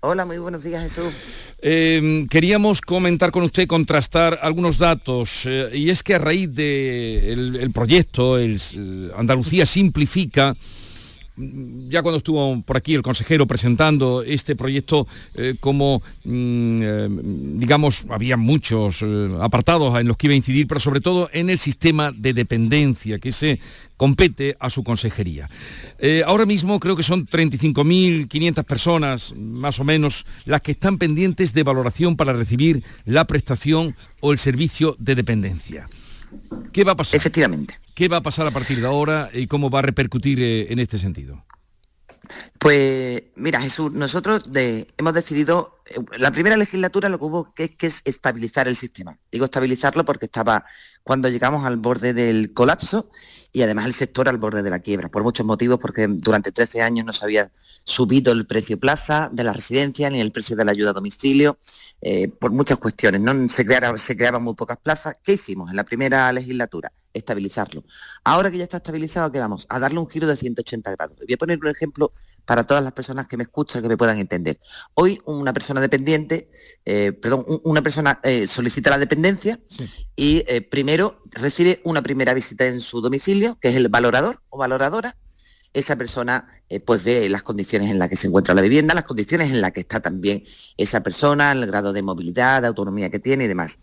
[0.00, 1.14] Hola, muy buenos días Jesús.
[1.62, 7.70] Em, queríamos comentar con usted, contrastar algunos datos, eh, y es que a raíz del
[7.72, 8.60] proyecto, el,
[9.16, 10.54] Andalucía Simplifica,
[11.36, 17.08] ya cuando estuvo por aquí el consejero presentando este proyecto, eh, como, mm, eh,
[17.58, 21.50] digamos, había muchos eh, apartados en los que iba a incidir, pero sobre todo en
[21.50, 23.58] el sistema de dependencia que se
[23.96, 25.48] compete a su consejería.
[26.26, 31.62] ahora mismo creo que son 35.500 personas, más o menos, las que están pendientes de
[31.62, 35.86] valoración para recibir la prestación o el servicio de dependencia.
[36.72, 37.16] ¿Qué va a pasar?
[37.16, 37.83] Efectivamente.
[37.94, 40.80] ¿Qué va a pasar a partir de ahora y cómo va a repercutir eh, en
[40.80, 41.44] este sentido?
[42.58, 48.02] Pues mira, Jesús, nosotros hemos decidido, eh, la primera legislatura lo que hubo que, es
[48.04, 49.16] estabilizar el sistema.
[49.30, 50.64] Digo estabilizarlo porque estaba
[51.04, 53.10] cuando llegamos al borde del colapso
[53.52, 56.82] y además el sector al borde de la quiebra, por muchos motivos, porque durante 13
[56.82, 57.52] años no se había
[57.84, 61.58] subido el precio plaza de la residencia ni el precio de la ayuda a domicilio,
[62.00, 63.20] eh, por muchas cuestiones.
[63.20, 63.48] ¿no?
[63.48, 63.64] Se,
[63.98, 65.14] se creaban muy pocas plazas.
[65.22, 66.90] ¿Qué hicimos en la primera legislatura?
[67.14, 67.84] Estabilizarlo.
[68.24, 69.66] Ahora que ya está estabilizado, ¿qué vamos?
[69.70, 71.16] A darle un giro de 180 grados.
[71.16, 72.12] Voy a poner un ejemplo
[72.44, 74.58] para todas las personas que me escuchan, que me puedan entender.
[74.92, 76.50] Hoy una persona dependiente,
[76.84, 79.58] eh, perdón, una persona eh, solicita la dependencia
[80.14, 85.16] y primero recibe una primera visita en su domicilio, que es el valorador o valoradora,
[85.74, 89.04] esa persona eh, pues ve las condiciones en las que se encuentra la vivienda, las
[89.04, 90.42] condiciones en las que está también
[90.76, 93.80] esa persona, el grado de movilidad, de autonomía que tiene y demás.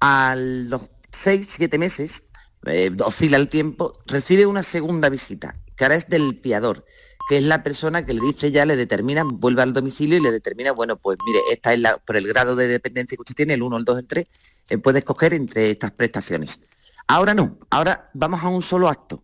[0.00, 2.24] A los seis, siete meses,
[2.66, 6.84] eh, oscila el tiempo, recibe una segunda visita, que ahora es del piador,
[7.28, 10.32] que es la persona que le dice ya, le determina, vuelve al domicilio y le
[10.32, 13.54] determina, bueno, pues mire, esta es la, por el grado de dependencia que usted tiene,
[13.54, 14.26] el 1, el 2, el 3,
[14.70, 16.60] eh, puede escoger entre estas prestaciones.
[17.06, 19.22] Ahora no, ahora vamos a un solo acto,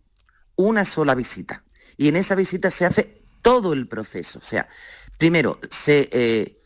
[0.55, 1.63] una sola visita.
[1.97, 4.39] Y en esa visita se hace todo el proceso.
[4.39, 4.67] O sea,
[5.17, 6.59] primero, se, eh,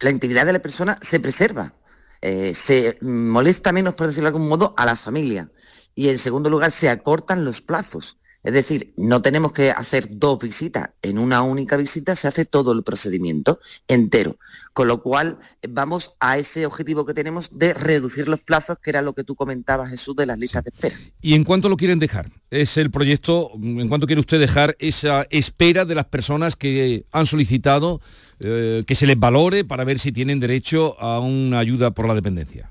[0.00, 1.74] la intimidad de la persona se preserva,
[2.20, 5.50] eh, se molesta menos, por decirlo de algún modo, a la familia.
[5.94, 8.16] Y en segundo lugar, se acortan los plazos.
[8.42, 12.72] Es decir, no tenemos que hacer dos visitas, en una única visita se hace todo
[12.72, 14.38] el procedimiento entero,
[14.72, 19.02] con lo cual vamos a ese objetivo que tenemos de reducir los plazos, que era
[19.02, 20.96] lo que tú comentabas, Jesús, de las listas de espera.
[21.20, 22.30] ¿Y en cuánto lo quieren dejar?
[22.50, 27.26] Es el proyecto, ¿en cuánto quiere usted dejar esa espera de las personas que han
[27.26, 28.00] solicitado
[28.38, 32.14] eh, que se les valore para ver si tienen derecho a una ayuda por la
[32.14, 32.70] dependencia?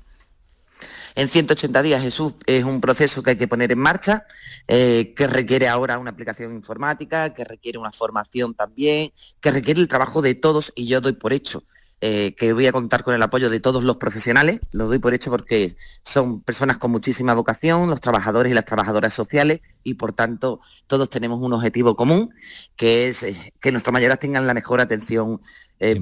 [1.14, 4.26] En 180 días, Jesús, es un proceso que hay que poner en marcha,
[4.68, 9.88] eh, que requiere ahora una aplicación informática, que requiere una formación también, que requiere el
[9.88, 11.64] trabajo de todos y yo doy por hecho.
[12.02, 15.12] Eh, que voy a contar con el apoyo de todos los profesionales, lo doy por
[15.12, 20.14] hecho porque son personas con muchísima vocación, los trabajadores y las trabajadoras sociales, y por
[20.14, 22.30] tanto todos tenemos un objetivo común,
[22.74, 25.40] que es eh, que nuestros mayores tengan la mejor atención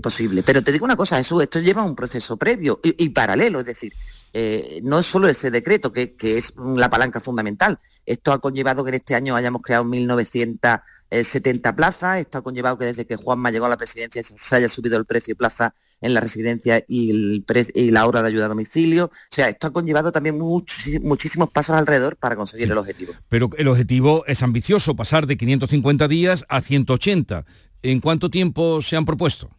[0.03, 0.42] posible.
[0.42, 3.92] Pero te digo una cosa, Jesús, esto lleva un proceso previo y paralelo, es decir,
[4.33, 7.79] eh, no es solo ese decreto, que, es la palanca fundamental.
[8.07, 12.87] Esto ha conllevado que en este año hayamos creado 1.970 plazas, esto ha conllevado que
[12.87, 16.14] desde que Juanma llegó a la presidencia se haya subido el precio de plaza en
[16.14, 17.43] la residencia y,
[17.91, 19.07] la hora de ayuda a domicilio.
[19.07, 23.14] O sea, esto ha conllevado también muchísimos pasos alrededor para conseguir el objetivo.
[23.29, 27.45] Pero el objetivo es ambicioso, pasar de 550 días a 180.
[27.83, 29.51] ¿En cuánto tiempo se han propuesto?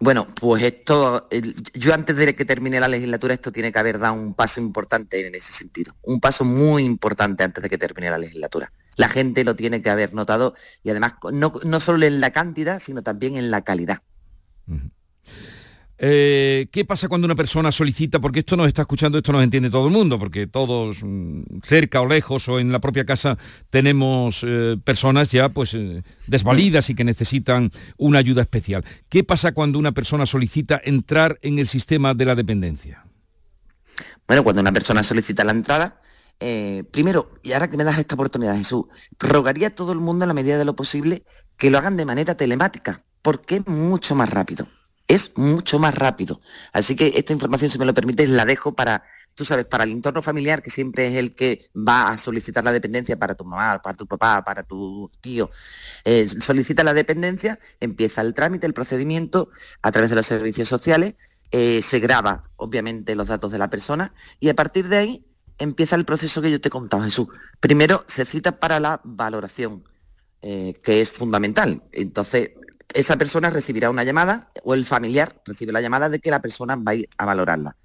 [0.00, 1.28] Bueno, pues esto,
[1.72, 5.26] yo antes de que termine la legislatura, esto tiene que haber dado un paso importante
[5.26, 8.72] en ese sentido, un paso muy importante antes de que termine la legislatura.
[8.96, 12.80] La gente lo tiene que haber notado y además no, no solo en la cantidad,
[12.80, 14.02] sino también en la calidad.
[15.96, 19.70] Eh, ¿Qué pasa cuando una persona solicita, porque esto nos está escuchando, esto nos entiende
[19.70, 23.38] todo el mundo, porque todos mm, cerca o lejos o en la propia casa
[23.70, 28.84] tenemos eh, personas ya pues eh, desvalidas y que necesitan una ayuda especial.
[29.08, 33.04] ¿Qué pasa cuando una persona solicita entrar en el sistema de la dependencia?
[34.26, 36.00] Bueno, cuando una persona solicita la entrada,
[36.90, 38.86] primero, y ahora que me das esta oportunidad, Jesús,
[39.18, 41.24] rogaría a todo el mundo en la medida de lo posible
[41.56, 44.66] que lo hagan de manera telemática, porque es mucho más rápido
[45.08, 46.40] es mucho más rápido.
[46.72, 49.92] Así que esta información, si me lo permites, la dejo para, tú sabes, para el
[49.92, 53.80] entorno familiar, que siempre es el que va a solicitar la dependencia para tu mamá,
[53.82, 55.50] para tu papá, para tu tío.
[56.04, 59.48] Eh, solicita la dependencia, empieza el trámite, el procedimiento
[59.82, 61.14] a través de los servicios sociales,
[61.50, 65.26] eh, se graba, obviamente, los datos de la persona y a partir de ahí
[65.58, 67.28] empieza el proceso que yo te he contado, Jesús.
[67.60, 69.84] Primero se cita para la valoración,
[70.42, 71.82] eh, que es fundamental.
[71.92, 72.50] Entonces,
[72.94, 76.76] esa persona recibirá una llamada o el familiar recibe la llamada de que la persona
[76.76, 77.76] va a ir a valorarla.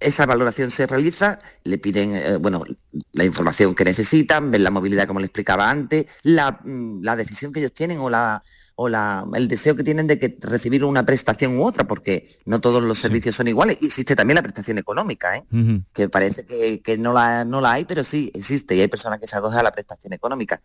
[0.00, 2.64] Esa valoración se realiza, le piden eh, bueno,
[3.12, 7.60] la información que necesitan, ven la movilidad como le explicaba antes, la, mm, decisión que
[7.60, 8.42] ellos tienen o, la,
[8.74, 12.60] o la, el deseo que tienen de que recibir una prestación u otra, porque no
[12.60, 13.78] todos los servicios son iguales.
[13.80, 15.44] Existe también la prestación económica, ¿eh?
[15.94, 19.28] que parece que, no, la, no la hay, pero sí existe y hay personas que
[19.28, 20.60] se acogen a la prestación económica.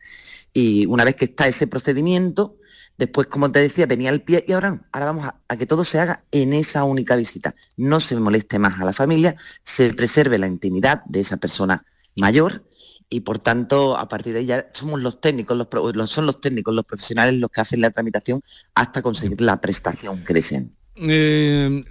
[0.51, 2.57] Y una vez que está ese procedimiento,
[2.99, 6.01] Después, como te decía, venía el pie y ahora, ahora vamos a, que todo se
[6.01, 7.55] haga en esa única visita.
[7.77, 11.85] No se moleste más a la familia, se preserve la intimidad de esa persona
[12.17, 12.65] mayor
[13.09, 16.75] y por tanto a partir de ahí ya somos los técnicos, los, son los técnicos,
[16.75, 18.43] los profesionales los que hacen la tramitación
[18.75, 20.75] hasta conseguir la prestación que deseen.
[21.01, 21.85] Eh,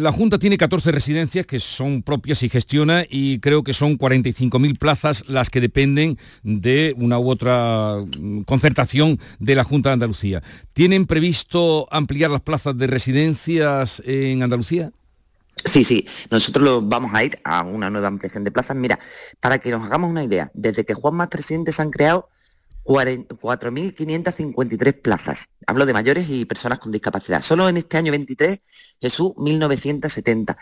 [0.00, 4.78] la Junta tiene 14 residencias que son propias y gestiona y creo que son 45.000
[4.78, 10.42] plazas las que dependen de una u otra mm, concertación de la Junta de Andalucía.
[10.74, 14.92] ¿Tienen previsto ampliar las plazas de residencias en Andalucía?
[15.64, 18.76] Sí, sí, nosotros vamos a ir a una nueva ampliación de plazas.
[18.76, 18.98] Mira,
[19.40, 22.28] para que nos hagamos una idea, desde que Juan Más Presidente se han creado
[22.90, 25.48] 4.553 plazas.
[25.64, 27.40] Hablo de mayores y personas con discapacidad.
[27.40, 28.62] Solo en este año 23,
[29.00, 30.56] Jesús, 1.970.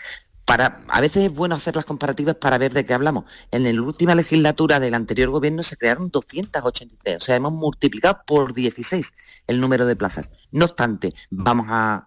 [0.45, 3.25] Para, a veces es bueno hacer las comparativas para ver de qué hablamos.
[3.51, 8.53] En la última legislatura del anterior gobierno se crearon 283, o sea, hemos multiplicado por
[8.53, 9.15] 16
[9.47, 10.31] el número de plazas.
[10.51, 12.07] No obstante, vamos a,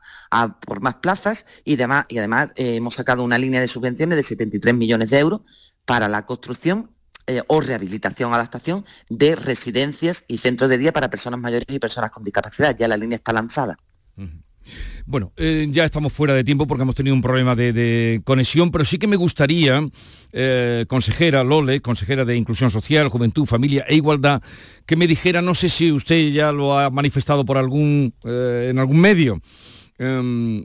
[0.68, 4.76] por más plazas y, y además eh, hemos sacado una línea de subvenciones de 73
[4.76, 5.42] millones de euros
[5.86, 6.92] para la construcción
[7.28, 12.12] eh, o rehabilitación, adaptación de residencias y centros de día para personas mayores y personas
[12.12, 12.76] con discapacidad.
[12.76, 13.78] Ya la línea está lanzada.
[15.06, 18.86] Bueno, eh, ya estamos fuera de tiempo porque hemos tenido un problema de, conexión, pero
[18.86, 19.88] sí que me gustaría,
[20.32, 24.42] eh, consejera Lole, consejera de Inclusión Social, Juventud, Familia e Igualdad,
[24.86, 29.00] que me dijera, no sé si usted ya lo ha manifestado por algún, en algún
[29.00, 29.42] medio,
[29.98, 30.64] em,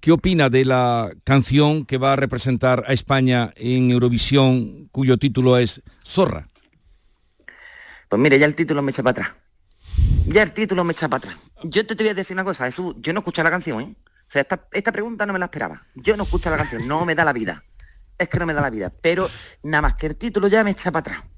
[0.00, 5.58] ¿qué opina de la canción que va a representar a España en Eurovisión, cuyo título
[5.58, 6.48] es Zorra?
[8.08, 9.36] Pues mire, ya el título me echa para atrás.
[10.26, 11.36] Ya el título me echa para atrás.
[11.64, 13.96] Yo te, voy a decir una cosa, Jesús, yo no escucho la canción, ¿eh?
[14.30, 15.86] O sea, esta, pregunta no me la esperaba.
[15.94, 17.62] Yo no escucho la canción, no me da la vida.
[18.16, 18.92] Es que no me da la vida.
[19.02, 19.28] Pero
[19.64, 21.30] nada más que el título ya me echa para atrás.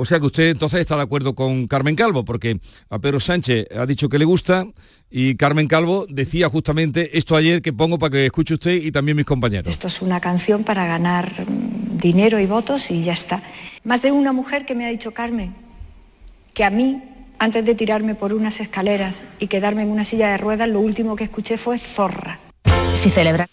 [0.00, 3.66] O sea que usted entonces está de acuerdo con Carmen Calvo, porque a Pedro Sánchez
[3.76, 4.64] ha dicho que le gusta
[5.10, 9.16] y Carmen Calvo decía justamente esto ayer que pongo para que escuche usted y también
[9.16, 9.66] mis compañeros.
[9.66, 13.42] Esto es una canción para ganar mm, dinero y votos y ya está.
[13.82, 15.56] Más de una mujer que me ha dicho Carmen
[16.54, 17.02] que a mí
[17.40, 21.16] antes de tirarme por unas escaleras y quedarme en una silla de ruedas, lo último
[21.16, 22.38] que escuché fue zorra.
[22.94, 23.48] Si celebra.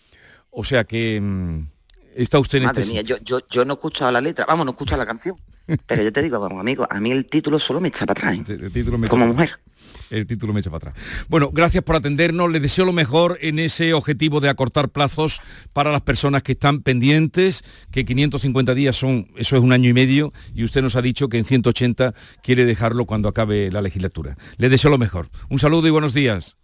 [0.52, 1.68] O sea que mm,
[2.16, 4.74] está usted en Madre este mía, yo, yo, yo no escucho la letra, vamos, no
[4.74, 5.36] escucho la canción.
[5.88, 8.50] Pero yo te digo, vamos, amigo, a mí el título solo me echa para atrás.
[8.50, 9.08] ¿eh?
[9.10, 9.60] Como mujer
[10.10, 11.06] el título me echa para atrás.
[11.28, 12.52] Bueno, gracias por atendernos.
[12.52, 15.42] Les deseo lo mejor en ese objetivo de acortar plazos
[15.74, 19.94] para las personas que están pendientes, que 550 días son, eso es un año y
[19.94, 24.38] medio, y usted nos ha dicho que en 180 quiere dejarlo cuando acabe la legislatura.
[24.58, 25.28] Les deseo lo mejor.
[25.50, 26.58] Un saludo y buenos días.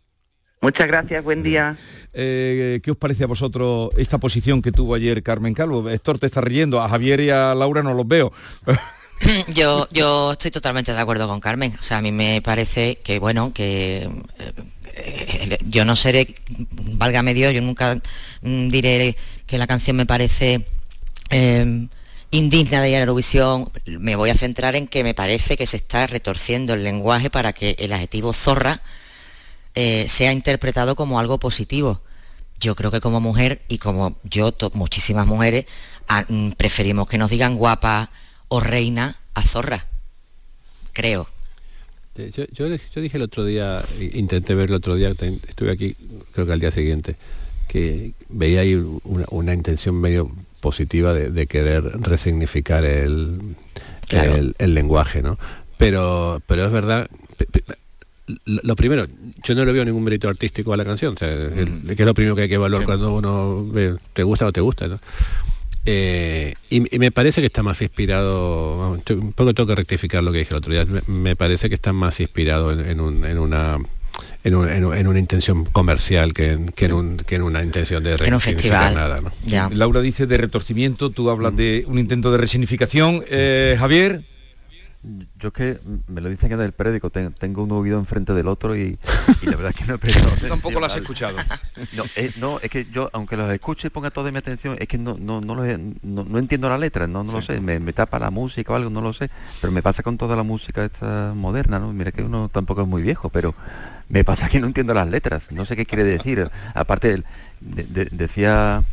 [0.61, 1.75] Muchas gracias, buen día.
[2.13, 5.89] Eh, ¿Qué os parece a vosotros esta posición que tuvo ayer Carmen Calvo?
[5.89, 8.31] Héctor te está riendo, a Javier y a Laura no los veo.
[9.53, 11.75] Yo, yo estoy totalmente de acuerdo con Carmen.
[11.79, 14.09] O sea, a mí me parece que, bueno, que
[14.95, 16.35] eh, yo no seré,
[16.93, 17.99] válgame Dios, yo nunca
[18.41, 20.65] mm, diré que la canción me parece
[21.29, 21.87] eh,
[22.31, 23.69] indigna de ir a Eurovisión.
[23.85, 27.53] Me voy a centrar en que me parece que se está retorciendo el lenguaje para
[27.53, 28.81] que el adjetivo zorra
[29.75, 32.01] eh, sea interpretado como algo positivo.
[32.59, 35.65] Yo creo que como mujer y como yo, muchísimas mujeres,
[36.07, 38.11] ah, mm, preferimos que nos digan guapa,
[38.47, 39.87] o reina a zorra,
[40.91, 41.27] creo.
[42.53, 45.95] Yo, dije el otro día, intenté ver el otro día, estuve aquí
[46.33, 47.15] creo que al día siguiente,
[47.69, 53.55] que veía ahí una, intención medio positiva de, querer resignificar el,
[54.09, 55.39] el, lenguaje, ¿no?
[55.77, 57.09] Pero, pero es verdad,
[58.45, 59.07] lo primero,
[59.43, 62.43] yo no le veo ningún mérito artístico a la canción, que es lo primero que
[62.43, 64.99] hay que evaluar cuando uno ve, te gusta o te gusta, ¿no?
[65.85, 70.39] Eh, y, me parece que está más inspirado, un poco tengo que rectificar lo que
[70.39, 73.79] dije el otro día, me, parece que está más inspirado en, una...
[74.43, 79.21] En, una intención comercial que en, que en, una intención de resignificar nada.
[79.71, 83.21] Laura dice de retorcimiento, tú hablas de un intento de resignificación.
[83.29, 84.23] Eh, Javier.
[85.39, 88.75] Yo es que me lo dicen en el periódico, tengo un oído enfrente del otro
[88.75, 88.99] y,
[89.41, 91.37] la verdad es que no he prestado Tampoco lo has escuchado.
[92.15, 94.97] Eh, no, es que yo, aunque los escuche y ponga toda mi atención, es que
[94.97, 98.73] no, no, no, no, entiendo la letra, no, no lo sé, me, tapa la música
[98.73, 99.29] o algo, no lo sé,
[99.59, 101.93] pero me pasa con toda la música esta moderna, ¿no?
[101.93, 103.55] Mira que uno tampoco es muy viejo, pero
[104.09, 106.49] me pasa que no entiendo las letras, no sé qué quiere decir.
[106.73, 107.23] Aparte,
[107.61, 108.83] decía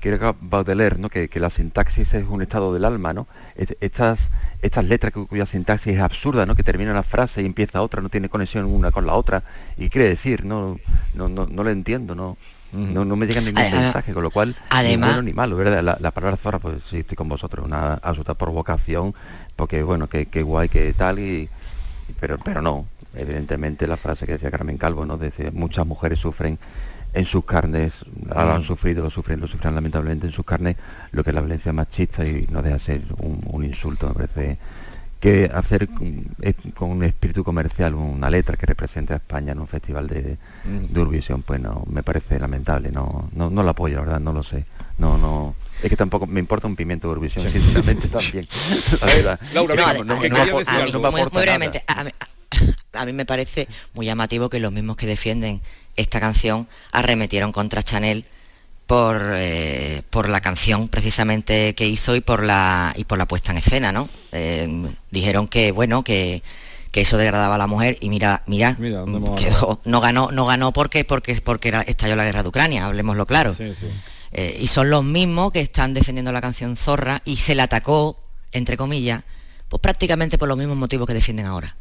[0.00, 1.08] que era Baudelaire, ¿no?
[1.08, 3.26] Que, que la sintaxis es un estado del alma, ¿no?
[3.56, 4.18] Estas
[4.62, 6.54] estas letras cuya sintaxis es absurda, ¿no?
[6.54, 9.42] que termina una frase y empieza otra, no tiene conexión una con la otra,
[9.76, 10.78] y quiere decir, no,
[11.14, 12.36] no, no, no lo entiendo, no,
[12.72, 15.98] no, no, me llega ningún mensaje, con lo cual además, ni bueno ni malo, ¿verdad?
[16.00, 19.14] La, palabra zorra, pues sí, estoy con vosotros, una absoluta provocación,
[19.56, 21.48] porque bueno, que, guay, que tal, y,
[22.20, 25.16] pero, pero no, evidentemente la frase que decía Carmen Calvo, ¿no?
[25.16, 26.58] Dice, muchas mujeres sufren
[27.18, 27.94] en sus carnes,
[28.30, 30.76] ahora han sufrido, lo sufren, lo sufren lamentablemente en sus carnes,
[31.10, 34.56] lo que es la violencia machista y no deja ser un, insulto, me parece
[35.20, 40.06] que hacer con, un espíritu comercial una letra que represente a España en un festival
[40.06, 44.32] de, de pues no, me parece lamentable, no, no, no lo apoyo, la verdad, no
[44.32, 44.64] lo sé,
[44.98, 48.46] no, no, es que tampoco me importa un pimiento de Eurovisión, sinceramente también.
[49.54, 50.14] Laura, no,
[52.92, 55.60] a mí me parece muy llamativo que los mismos que defienden
[55.98, 58.24] esta canción arremetieron contra Chanel
[58.86, 63.52] por, eh, por la canción precisamente que hizo y por la, y por la puesta
[63.52, 64.08] en escena, ¿no?
[64.32, 66.42] Eh, dijeron que, bueno, que,
[66.94, 71.68] eso degradaba a la mujer y mira, mira, no ganó, no ganó porque, porque, porque
[71.68, 73.54] era, estalló la guerra de Ucrania, hablemoslo claro.
[74.32, 78.18] Eh, y son los mismos que están defendiendo la canción Zorra y se la atacó,
[78.50, 79.22] entre comillas,
[79.68, 81.76] pues prácticamente por los mismos motivos que defienden ahora.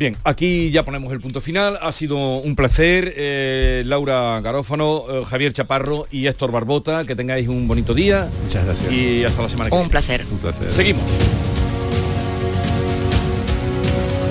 [0.00, 1.78] Bien, aquí ya ponemos el punto final.
[1.82, 3.12] Ha sido un placer.
[3.18, 7.04] eh, Laura Garófano, eh, Javier Chaparro y Héctor Barbota.
[7.04, 8.30] Que tengáis un bonito día.
[8.44, 8.90] Muchas gracias.
[8.90, 9.90] Y hasta la semana que Un viene.
[9.90, 10.24] placer.
[10.32, 10.72] Un placer.
[10.72, 11.02] Seguimos.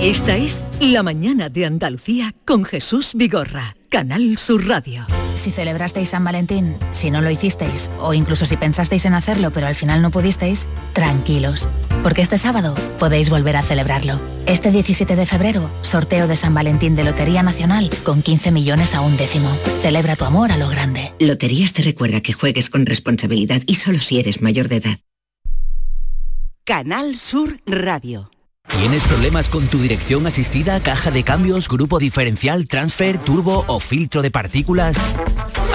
[0.02, 5.06] Esta es La Mañana de Andalucía con Jesús Vigorra, Canal Sur Radio.
[5.36, 9.68] Si celebrasteis San Valentín, si no lo hicisteis, o incluso si pensasteis en hacerlo pero
[9.68, 11.70] al final no pudisteis, tranquilos,
[12.04, 14.20] porque este sábado podéis volver a celebrarlo.
[14.46, 19.02] Este 17 de febrero, sorteo de San Valentín de Lotería Nacional con 15 millones a
[19.02, 19.50] un décimo.
[19.82, 21.14] Celebra tu amor a lo grande.
[21.20, 25.00] Loterías te recuerda que juegues con responsabilidad y solo si eres mayor de edad.
[26.64, 28.30] Canal Sur Radio.
[28.78, 34.22] ¿Tienes problemas con tu dirección asistida, caja de cambios, grupo diferencial, transfer, turbo o filtro
[34.22, 34.98] de partículas?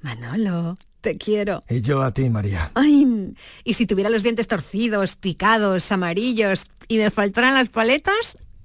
[0.00, 1.62] Manolo, te quiero.
[1.68, 2.70] Y yo a ti, María.
[2.74, 8.38] Ay, y si tuviera los dientes torcidos, picados, amarillos y me faltaran las paletas,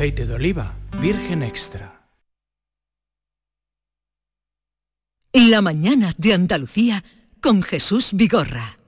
[0.00, 2.08] aceite de oliva, virgen extra.
[5.34, 7.04] La Mañana de Andalucía
[7.42, 8.79] con Jesús Vigorra.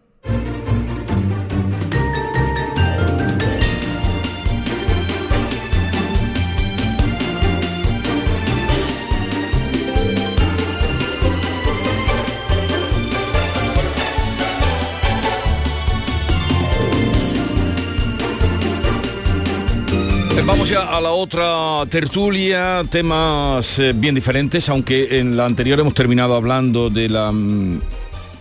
[20.44, 25.94] Vamos ya a la otra tertulia, temas eh, bien diferentes, aunque en la anterior hemos
[25.94, 27.80] terminado hablando de la mm,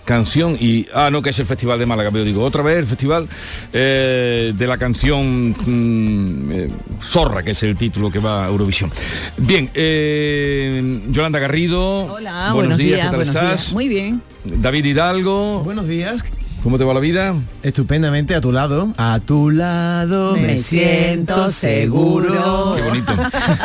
[0.04, 0.88] canción y...
[0.94, 3.30] Ah, no, que es el Festival de Málaga, pero digo, otra vez el Festival
[3.72, 6.68] eh, de la canción mm, eh,
[7.02, 8.92] Zorra, que es el título que va a Eurovisión.
[9.38, 12.14] Bien, eh, Yolanda Garrido.
[12.14, 13.50] Hola, buenos, buenos días, días, ¿qué tal buenos estás?
[13.50, 13.74] días.
[13.74, 14.22] Muy bien.
[14.44, 15.60] David Hidalgo.
[15.64, 16.24] Buenos días.
[16.64, 17.34] ¿Cómo te va la vida?
[17.64, 18.94] Estupendamente a tu lado.
[18.98, 22.76] A tu lado Me siento seguro.
[22.76, 23.14] Qué bonito.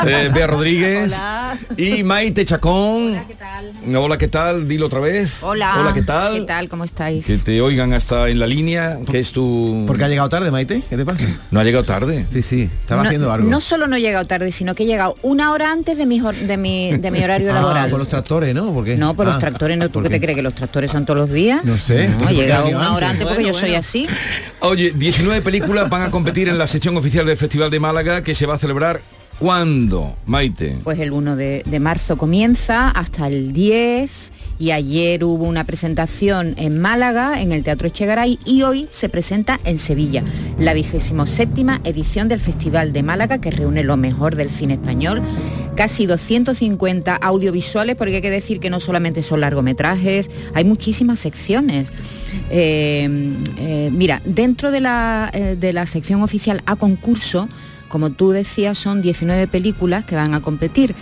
[0.06, 1.12] Eh, Bea Rodríguez.
[1.76, 3.10] Y Maite Chacón.
[3.10, 3.72] Hola, ¿qué tal?
[3.96, 4.66] Hola, ¿qué tal?
[4.68, 5.42] Dilo otra vez.
[5.42, 5.74] Hola.
[5.78, 6.34] Hola, ¿qué tal?
[6.34, 6.68] ¿Qué tal?
[6.70, 7.26] ¿Cómo estáis?
[7.26, 9.84] Que te oigan hasta en la línea, que es tu...
[9.86, 10.82] ¿Por qué ha llegado tarde, Maite?
[10.88, 11.26] ¿Qué te pasa?
[11.50, 12.26] No ha llegado tarde.
[12.30, 13.50] Sí, sí, estaba no, haciendo algo.
[13.50, 16.20] no solo no he llegado tarde, sino que he llegado una hora antes de mi,
[16.20, 17.90] de mi, de mi horario Ah, laboral.
[17.90, 18.72] por los tractores, ¿no?
[18.72, 18.96] ¿Por qué?
[18.96, 19.86] No, por Ah, los tractores, ¿no?
[19.88, 21.62] ¿Tú ¿por qué te crees que los tractores son todos los días?
[21.64, 21.94] No sé.
[21.94, 23.78] No, he entonces, ¿por qué llegado antes porque Bueno, yo soy bueno.
[23.80, 24.06] así.
[24.60, 28.34] Oye, 19 películas van a competir en la sección oficial del Festival de Málaga, que
[28.34, 29.00] se va a celebrar
[29.38, 30.78] ¿cuándo, Maite?
[30.84, 36.54] Pues el 1 de, de marzo comienza hasta el 10 y ayer hubo una presentación
[36.56, 40.24] en Málaga, en el Teatro Echegaray, y hoy se presenta en Sevilla,
[40.58, 45.22] la vigésimo séptima edición del Festival de Málaga, que reúne lo mejor del cine español.
[45.76, 51.92] Casi 250 audiovisuales, porque hay que decir que no solamente son largometrajes, hay muchísimas secciones.
[52.48, 53.06] Eh,
[53.58, 57.48] eh, mira, dentro de la, eh, de la sección oficial a concurso,
[57.88, 60.94] como tú decías, son 19 películas que van a competir.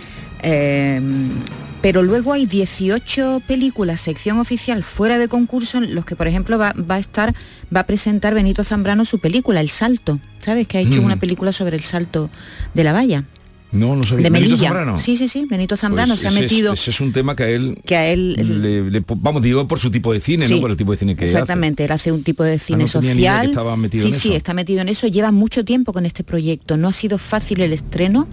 [1.85, 6.57] Pero luego hay 18 películas, sección oficial fuera de concurso, en los que, por ejemplo,
[6.57, 7.35] va, va a estar,
[7.73, 10.19] va a presentar Benito Zambrano su película, El Salto.
[10.39, 10.67] ¿Sabes?
[10.67, 11.05] Que ha hecho Mm.
[11.05, 12.31] una película sobre el salto
[12.73, 13.25] de la valla.
[13.71, 14.23] No, no sabía.
[14.23, 14.67] De ¿Benito Melilla.
[14.69, 14.97] Zambrano?
[14.97, 15.45] Sí, sí, sí.
[15.49, 16.71] Benito Zambrano Pues se ha es- metido.
[16.73, 17.77] ese es un tema que a él...
[17.85, 20.61] que a él le- le- vamos, digo por su tipo de cine, Sí, ¿no?
[20.61, 21.33] Por el tipo de cine que hace.
[21.33, 23.45] Exactamente, él hace un tipo de cine no idea que social.
[23.47, 24.37] estaba metido sí, en sí, eso.
[24.37, 25.07] está metido en eso.
[25.07, 26.77] Lleva mucho tiempo con este proyecto.
[26.77, 28.27] No ha sido fácil el estreno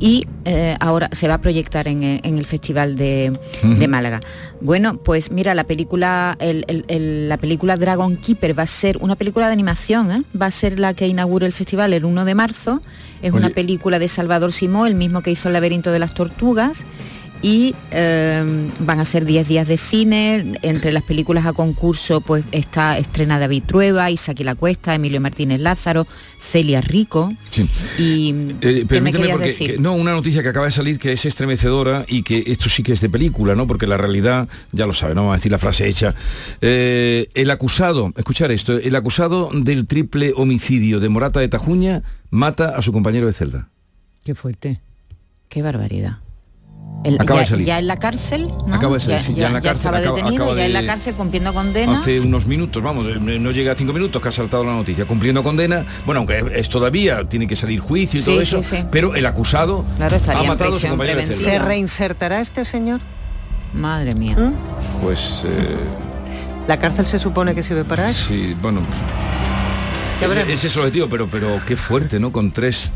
[0.00, 3.32] y eh, ahora se va a proyectar en, en el Festival de
[3.88, 4.20] Málaga.
[4.60, 8.96] Bueno, pues mira, la película, el- el- el- la película Dragon Keeper va a ser
[9.00, 10.22] una película de animación, ¿eh?
[10.40, 12.80] va a ser la que inaugure el festival el 1 de marzo.
[13.22, 16.86] Es una película de Salvador Simó, el mismo que hizo El laberinto de las tortugas.
[17.42, 20.58] Y eh, van a ser 10 días de cine.
[20.62, 25.20] Entre las películas a concurso pues está estrena David Trueba, Isaac y la Cuesta, Emilio
[25.20, 26.06] Martínez Lázaro,
[26.40, 27.32] Celia Rico.
[27.50, 27.68] Sí.
[27.98, 29.70] Y Eh, ¿qué me permíteme querías porque decir?
[29.72, 32.82] que- no una noticia que acaba de salir que es estremecedora y que esto sí
[32.82, 35.52] que es de película no porque la realidad ya lo sabe no vamos a decir
[35.52, 36.14] la frase hecha
[36.60, 42.70] Eh, el acusado escuchar esto el acusado del triple homicidio de Morata de Tajuña mata
[42.76, 43.68] a su compañero de celda
[44.24, 44.80] Qué fuerte.
[45.48, 46.18] Qué barbaridad.
[47.04, 47.66] El- Acaba ya, de salir.
[47.66, 48.74] ya en la cárcel, ¿no?
[48.74, 50.84] Acaba de salir, sí, ya en la cárcel, estaba acaba- detenido, acaba ya en la
[50.86, 51.98] cárcel cumpliendo condena.
[52.00, 55.04] Hace unos minutos, vamos, eh, no llega a cinco minutos que ha saltado la noticia,
[55.06, 58.62] cumpliendo condena, bueno, aunque es todavía, tiene que salir juicio y Sí, todo sí, eso,
[58.64, 58.84] sí.
[58.90, 61.30] pero el acusado Claro, ha matado a su compañero de.
[61.30, 63.00] ¿Se reinsertará este señor?
[63.72, 64.36] Madre mía.
[65.00, 65.76] Pues eh,
[66.66, 68.26] ¿La cárcel se supone que sirve para eso?
[68.28, 68.80] sí, bueno,
[70.48, 72.32] ese es el objetivo, pero, pero qué fuerte, ¿no?
[72.32, 72.90] Con tres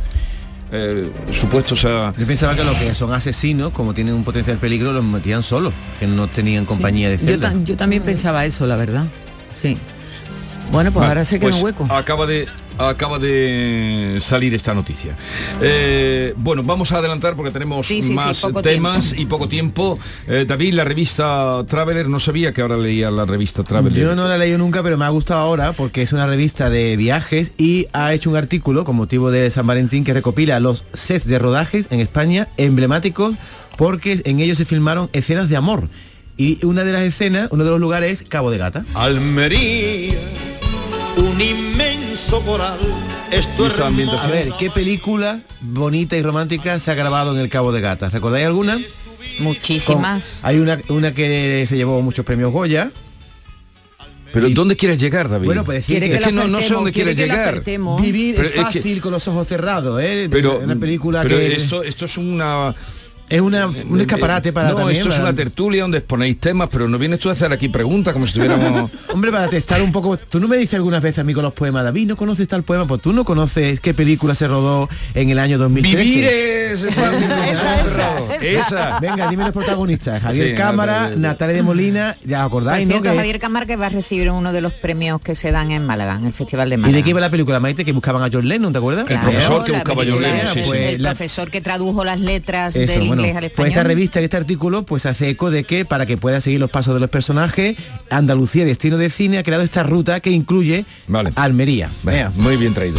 [0.72, 2.12] eh, supuestos a...
[2.16, 5.72] Yo pensaba que los que son asesinos, como tienen un potencial peligro, los metían solos,
[5.98, 7.50] que no tenían compañía de Yo, celda.
[7.52, 9.06] ta- yo también pensaba eso, la verdad.
[9.52, 9.76] Sí.
[10.70, 11.86] Bueno, pues Vale, ahora se queda pues un hueco.
[11.90, 12.46] Acaba de
[12.78, 15.16] acaba de salir esta noticia.
[15.60, 19.22] Eh, bueno, vamos a adelantar porque tenemos Sí, sí, sí, más temas tiempo.
[19.22, 19.98] y poco tiempo.
[20.26, 24.00] Eh, David, la revista Traveler, no sabía que ahora leía la revista Traveler.
[24.00, 26.70] Yo no la he leído nunca, pero me ha gustado ahora porque es una revista
[26.70, 30.84] de viajes y ha hecho un artículo con motivo de San Valentín que recopila los
[30.94, 33.34] sets de rodajes en España emblemáticos
[33.76, 35.88] porque en ellos se filmaron escenas de amor.
[36.38, 38.84] Y una de las escenas, uno de los lugares es Cabo de Gata.
[38.94, 40.14] Almería,
[41.20, 42.78] un inmenso coral.
[43.30, 47.72] Esto es A ver, ¿qué película bonita y romántica se ha grabado en el Cabo
[47.72, 48.08] de Gata?
[48.08, 48.80] ¿Recordáis alguna?
[49.38, 50.38] Muchísimas.
[50.40, 52.90] Con- hay una, una que se llevó muchos premios Goya.
[54.32, 55.46] Pero ¿dónde quieres llegar, David?
[55.46, 57.62] Bueno, pues decir es que, que no, no sé dónde quieres llegar.
[58.00, 60.28] Vivir Pero es que- fácil con los ojos cerrados, ¿eh?
[60.30, 62.74] pero, una película pero que esto, esto es una...
[63.30, 66.88] es una, un escaparate para No, también, esto es una tertulia donde exponéis temas, pero
[66.88, 68.90] no vienes tú a hacer aquí preguntas como si estuviéramos...
[69.14, 71.52] Hombre, para testar un poco, tú no me dices algunas veces a mí con los
[71.54, 72.86] poemas, David, ¿no conoces tal poema?
[72.86, 76.04] Pues tú no conoces qué película se rodó en el año 2013.
[76.04, 79.00] Vivir es esa, esa, Esa.
[79.00, 80.22] Venga, dime los protagonistas.
[80.22, 82.92] Javier Sí, Cámara, Natalia de- Natalia de Molina, ya acordáis, ¿no?
[82.94, 85.70] cierto, Que- Javier Cámara que va a recibir uno de los premios que se dan
[85.70, 86.96] en Málaga, en el Festival de ¿Y Málaga.
[86.96, 87.84] de qué iba la película, Maite?
[87.84, 89.06] Que buscaban a John Lennon, ¿te acuerdas?
[89.06, 89.30] Claro,
[89.66, 93.56] la película, Pues el la- profesor que tradujo las letras Eso, del bueno, inglés al
[93.56, 96.70] pues esta revista, este artículo, pues hace eco de que para que pueda seguir los
[96.70, 97.76] pasos de los personajes,
[98.10, 100.84] Andalucía Destino de Cine ha creado esta ruta que incluye
[101.34, 101.90] Almería.
[102.02, 102.98] Venga, muy bien traído.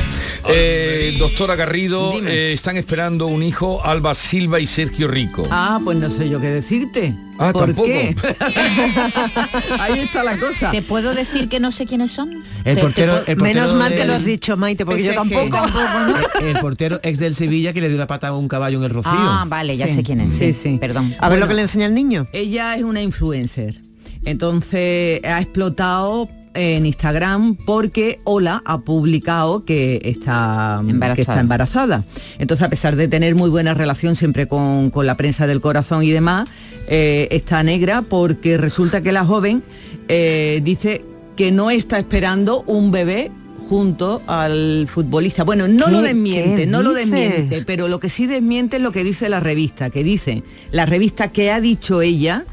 [0.50, 5.44] Eh, doctora Garrido, eh, están esperando un hijo, Alba Silva y Sergio Rico.
[5.52, 7.16] Ah, pues no sé yo qué decirte.
[7.40, 7.88] Ah, ¿Por tampoco.
[7.88, 8.16] qué?
[9.80, 10.72] Ahí está la cosa.
[10.72, 12.32] ¿Te puedo decir que no sé quiénes son?
[12.32, 15.04] El Te- te portero, puedo- el portero Menos mal que lo has dicho, Maite, porque
[15.04, 15.58] yo tampoco.
[16.40, 18.84] el, el portero ex del Sevilla que le dio una pata a un caballo en
[18.84, 19.12] el Rocío.
[19.14, 19.96] Ah, vale, ya Sí.
[19.96, 20.34] sé quién es.
[20.36, 20.78] Sí, sí.
[20.80, 21.16] Perdón.
[21.20, 22.28] A ver lo que le enseña el niño.
[22.34, 23.82] Ella es una influencer.
[24.26, 31.16] Entonces ha explotado en Instagram porque Ola ha publicado que está Embarazada.
[31.16, 32.06] que está embarazada.
[32.40, 36.04] Entonces, a pesar de tener muy buena relación siempre con, con la prensa del corazón
[36.04, 36.50] y demás,
[36.88, 39.64] eh, está negra porque resulta que la joven
[40.08, 41.06] eh, dice
[41.38, 43.32] que no está esperando un bebé
[43.70, 45.46] junto al futbolista.
[45.46, 48.92] Bueno, no ¿Qué- lo desmiente, no lo desmiente, pero lo que sí desmiente es lo
[48.92, 52.44] que dice la revista, que dice, la revista que ha dicho ella,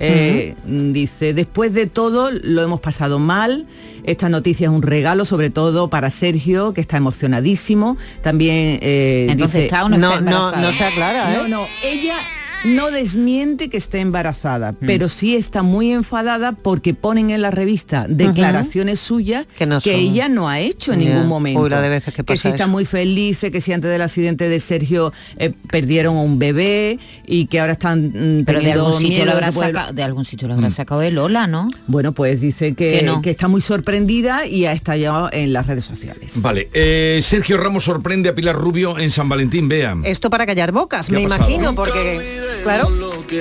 [0.00, 3.66] eh, dice, después de todo lo hemos pasado mal,
[4.04, 8.78] esta noticia es un regalo sobre todo para Sergio, que está emocionadísimo, también...
[8.82, 11.36] eh, Entonces, dice- ¿está o no está No, no se aclara, ¿eh?
[11.42, 12.16] No, no, ella
[12.64, 18.06] no desmiente que esté embarazada, pero sí está muy enfadada porque ponen en la revista
[18.08, 21.60] declaraciones suyas que, no son- ella no ha hecho en ningún momento.
[21.60, 22.68] Uy, la de veces que que pasa sí está eso.
[22.72, 27.46] muy feliz, que si antes del accidente de Sergio eh, perdieron a un bebé y
[27.46, 30.02] que ahora están mm, Pero de algún, sitio miedo lo de habrá que saca- de
[30.02, 31.68] algún sitio lo habrá sacado el Lola, ¿no?
[31.86, 33.22] Bueno, pues dice que, Que no.
[33.22, 36.32] que está muy sorprendida y ha estallado en las redes sociales.
[36.42, 40.04] Vale, eh, Sergio Ramos sorprende a Pilar Rubio en San Valentín, vean.
[40.04, 42.18] Esto para callar bocas, ¿Qué me imagino, porque,
[42.62, 42.88] claro,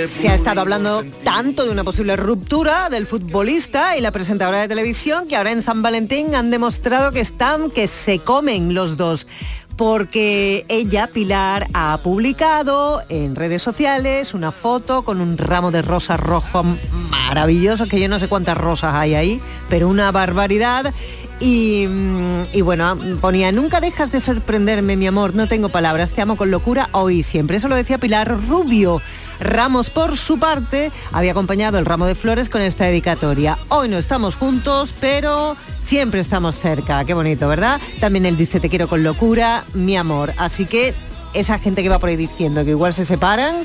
[0.07, 4.67] se ha estado hablando tanto de una posible ruptura del futbolista y la presentadora de
[4.67, 9.27] televisión que ahora en San Valentín han demostrado que están, que se comen los dos.
[9.75, 16.19] Porque ella, Pilar, ha publicado en redes sociales una foto con un ramo de rosas
[16.19, 16.65] rojo
[17.09, 20.91] maravilloso, que yo no sé cuántas rosas hay ahí, pero una barbaridad.
[21.39, 26.21] Y, mm, y bueno, ponía, nunca dejas de sorprenderme, mi amor, no tengo palabras, te
[26.21, 27.57] amo con locura hoy siempre.
[27.57, 29.01] Eso lo decía Pilar Rubio.
[29.39, 33.57] Ramos, por su parte, había acompañado el ramo de flores con esta dedicatoria.
[33.69, 37.05] Hoy no estamos juntos, pero siempre estamos cerca.
[37.05, 37.79] Qué bonito, ¿verdad?
[37.99, 40.33] También él dice, te quiero con locura, mi amor.
[40.37, 40.95] Así que
[41.33, 43.55] esa gente que va por ahí diciendo que igual se separan,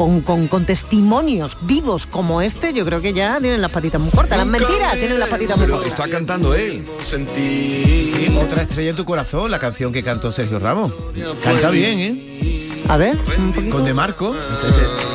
[0.00, 4.10] con, con- con testimonios vivos como este, yo creo que ya tienen las patitas muy
[4.10, 4.38] cortas.
[4.38, 5.88] Las mentiras tienen las patitas muy cortas.
[5.88, 6.82] está cantando él.
[7.02, 10.90] Sí, otra estrella en tu corazón, la canción que cantó Sergio Ramos.
[11.44, 12.80] Canta bien, ¿eh?
[12.88, 13.18] A ver,
[13.70, 14.30] Con De Marco.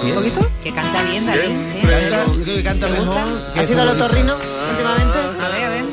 [0.03, 0.47] ¿Un poquito?
[0.63, 1.41] Que canta bien, David.
[1.41, 1.79] sí.
[1.88, 3.15] Canta, yo creo que canta mejor.
[3.55, 5.17] que ¿Ha sido el su- otorrino últimamente?
[5.41, 5.86] A ver, a ver.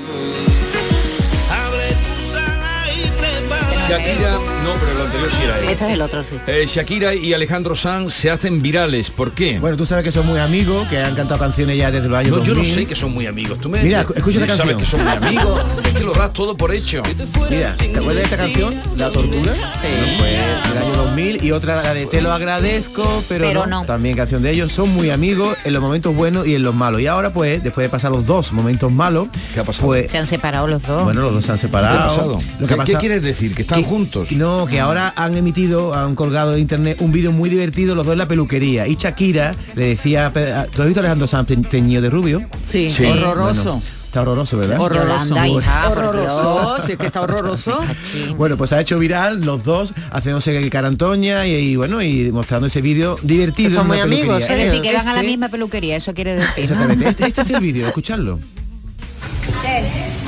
[3.89, 5.65] Shakira, no, pero lo anterior sí era él.
[5.69, 6.37] Este es el otro, sí.
[6.47, 9.11] Eh, Shakira y Alejandro Sanz se hacen virales.
[9.11, 9.59] ¿Por qué?
[9.59, 12.39] Bueno, tú sabes que son muy amigos, que han cantado canciones ya desde los años
[12.39, 12.75] No, yo no 2000.
[12.75, 13.59] sé que son muy amigos.
[13.61, 14.79] Tú me, Mira, escucha la sabes canción.
[14.79, 15.61] que son muy amigos.
[15.85, 17.03] es que lo das todo por hecho.
[17.51, 18.81] Mira, ¿te acuerdas de esta canción?
[18.97, 19.55] La tortura.
[19.55, 20.17] Sí.
[20.19, 23.81] Fue del año 2000 y otra la de Te lo agradezco, pero, Pero no.
[23.81, 23.87] no.
[23.87, 24.73] También canción de ellos.
[24.73, 27.01] Son muy amigos en los momentos buenos y en los malos.
[27.01, 29.87] Y ahora pues, después de pasar los dos momentos malos, ¿Qué ha pasado?
[29.87, 31.05] pues Se han separado los dos.
[31.05, 32.09] bueno, los dos se han ¿Qué ha separado.
[32.09, 32.39] pasado?
[32.59, 33.55] Lo ¿Qué, que qué quieres decir?
[33.55, 34.31] ¿Que están juntos?
[34.33, 38.13] No, que ahora han emitido, han colgado en internet un vídeo muy divertido, los dos
[38.13, 38.87] en la peluquería.
[38.87, 40.31] Y Shakira le decía,
[40.75, 42.43] ¿tú has visto a Alejandro Sanz te- teñido de rubio?
[42.65, 43.05] Sí, Sí.
[43.05, 43.63] horroroso.
[43.75, 44.81] Bueno, está horroroso, ¿verdad?
[44.81, 45.29] Horroroso.
[45.29, 47.81] Yolanda, hija, horroroso, es que está horroroso.
[48.37, 52.67] Bueno, pues ha hecho viral los dos haciéndose cara Antoña y, y, bueno, y mostrando
[52.67, 53.71] ese vídeo divertido.
[53.71, 54.57] Que son muy amigos, peluquería.
[54.65, 56.49] Es decir, que van a la Este- misma peluquería, eso quiere decir.
[56.57, 56.63] ¿no?
[56.63, 58.39] Exactamente, este, este es el vídeo, escucharlo.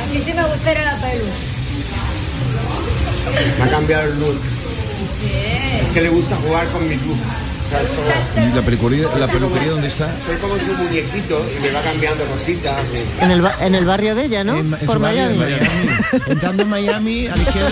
[0.02, 1.24] Así sí me gustaría la pelu.
[3.59, 4.41] Me ha cambiado el look.
[5.82, 7.43] Es que le gusta jugar con mi look.
[7.74, 10.08] O sea, es como- ¿Y la peluquería, la peluquería dónde está?
[10.24, 12.74] soy como su muñequito y me va cambiando cositas.
[13.20, 14.52] En el, en el barrio de ella, ¿no?
[14.56, 15.56] En, en Por su barrio, en Miami.
[15.56, 16.22] Miami.
[16.28, 17.70] Entrando en Miami a la izquierda.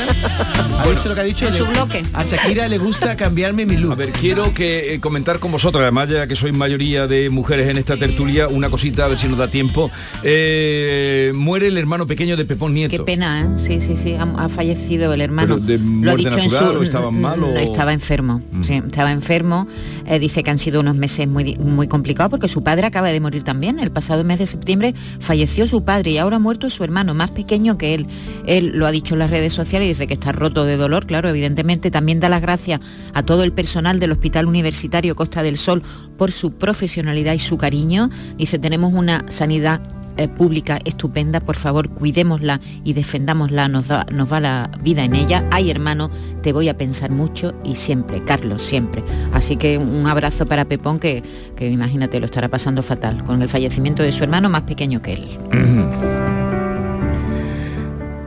[0.78, 1.46] ¿Ha dicho lo que ha dicho?
[1.46, 2.02] En Le- su bloque.
[2.12, 3.92] A Shakira le gusta cambiarme mi look.
[3.92, 7.68] A ver, quiero que eh, comentar con vosotros, además ya que sois mayoría de mujeres
[7.68, 9.90] en esta tertulia, una cosita, a ver si nos da tiempo.
[10.24, 12.90] Eh, muere el hermano pequeño de Pepón Nieto.
[12.96, 13.46] Qué pena, ¿eh?
[13.58, 15.54] Sí, sí, sí, ha, ha fallecido el hermano.
[15.56, 19.68] ¿Pero de muerte natural o estaba mal No, o- Estaba enfermo, sí, estaba enfermo.
[20.06, 23.20] Eh, dice que han sido unos meses muy, muy complicados porque su padre acaba de
[23.20, 23.78] morir también.
[23.78, 27.30] El pasado mes de septiembre falleció su padre y ahora ha muerto su hermano, más
[27.30, 28.06] pequeño que él.
[28.46, 31.06] Él lo ha dicho en las redes sociales y dice que está roto de dolor,
[31.06, 31.90] claro, evidentemente.
[31.90, 32.80] También da las gracias
[33.14, 35.82] a todo el personal del Hospital Universitario Costa del Sol
[36.16, 38.10] por su profesionalidad y su cariño.
[38.36, 39.80] Dice, tenemos una sanidad
[40.16, 45.14] eh, pública estupenda, por favor cuidémosla y defendámosla, nos, da- nos va la vida en
[45.14, 45.46] ella.
[45.50, 46.10] Ay hermano,
[46.42, 49.02] te voy a pensar mucho y siempre, Carlos, siempre.
[49.32, 51.22] Así que un abrazo para Pepón que,
[51.56, 55.12] que imagínate, lo estará pasando fatal con el fallecimiento de su hermano más pequeño que
[55.14, 56.11] él.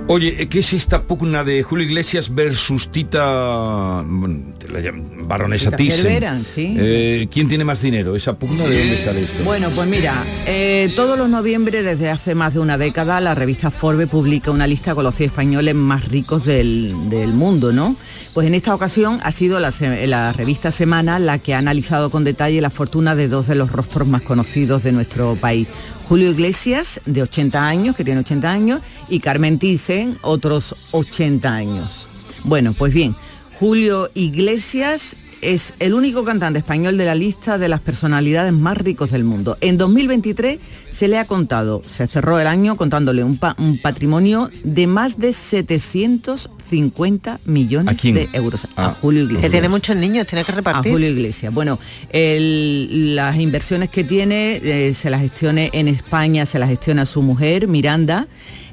[0.07, 5.77] Oye, ¿qué es esta pugna de Julio Iglesias versus Tita bueno, la llaman baronesa Tita
[5.77, 6.01] Thyssen?
[6.03, 6.75] Cervera, sí.
[6.77, 8.15] Eh, ¿Quién tiene más dinero?
[8.15, 9.43] ¿Esa pugna de dónde sale esto?
[9.43, 10.13] Bueno, pues mira,
[10.45, 14.67] eh, todos los noviembre desde hace más de una década la revista Forbes publica una
[14.67, 17.95] lista con los 100 españoles más ricos del, del mundo, ¿no?
[18.35, 19.73] Pues en esta ocasión ha sido la,
[20.05, 23.71] la revista Semana la que ha analizado con detalle la fortuna de dos de los
[23.71, 25.67] rostros más conocidos de nuestro país.
[26.07, 32.07] Julio Iglesias, de 80 años, que tiene 80 años, y Carmen Thyssen, otros 80 años.
[32.43, 33.15] Bueno, pues bien,
[33.59, 35.15] Julio Iglesias
[35.53, 39.57] es el único cantante español de la lista de las personalidades más ricos del mundo.
[39.61, 40.59] En 2023
[40.91, 45.19] se le ha contado, se cerró el año contándole un, pa- un patrimonio de más
[45.19, 48.97] de 750 millones ¿A de euros a Ah.
[49.01, 49.45] Julio Iglesias.
[49.45, 50.91] Que tiene muchos niños, tiene que A repartir.
[50.91, 51.53] Julio Iglesias.
[51.53, 51.79] Bueno,
[52.11, 57.21] el- las inversiones que tiene eh, se las gestione en España, se las gestiona su
[57.21, 58.27] mujer, Miranda.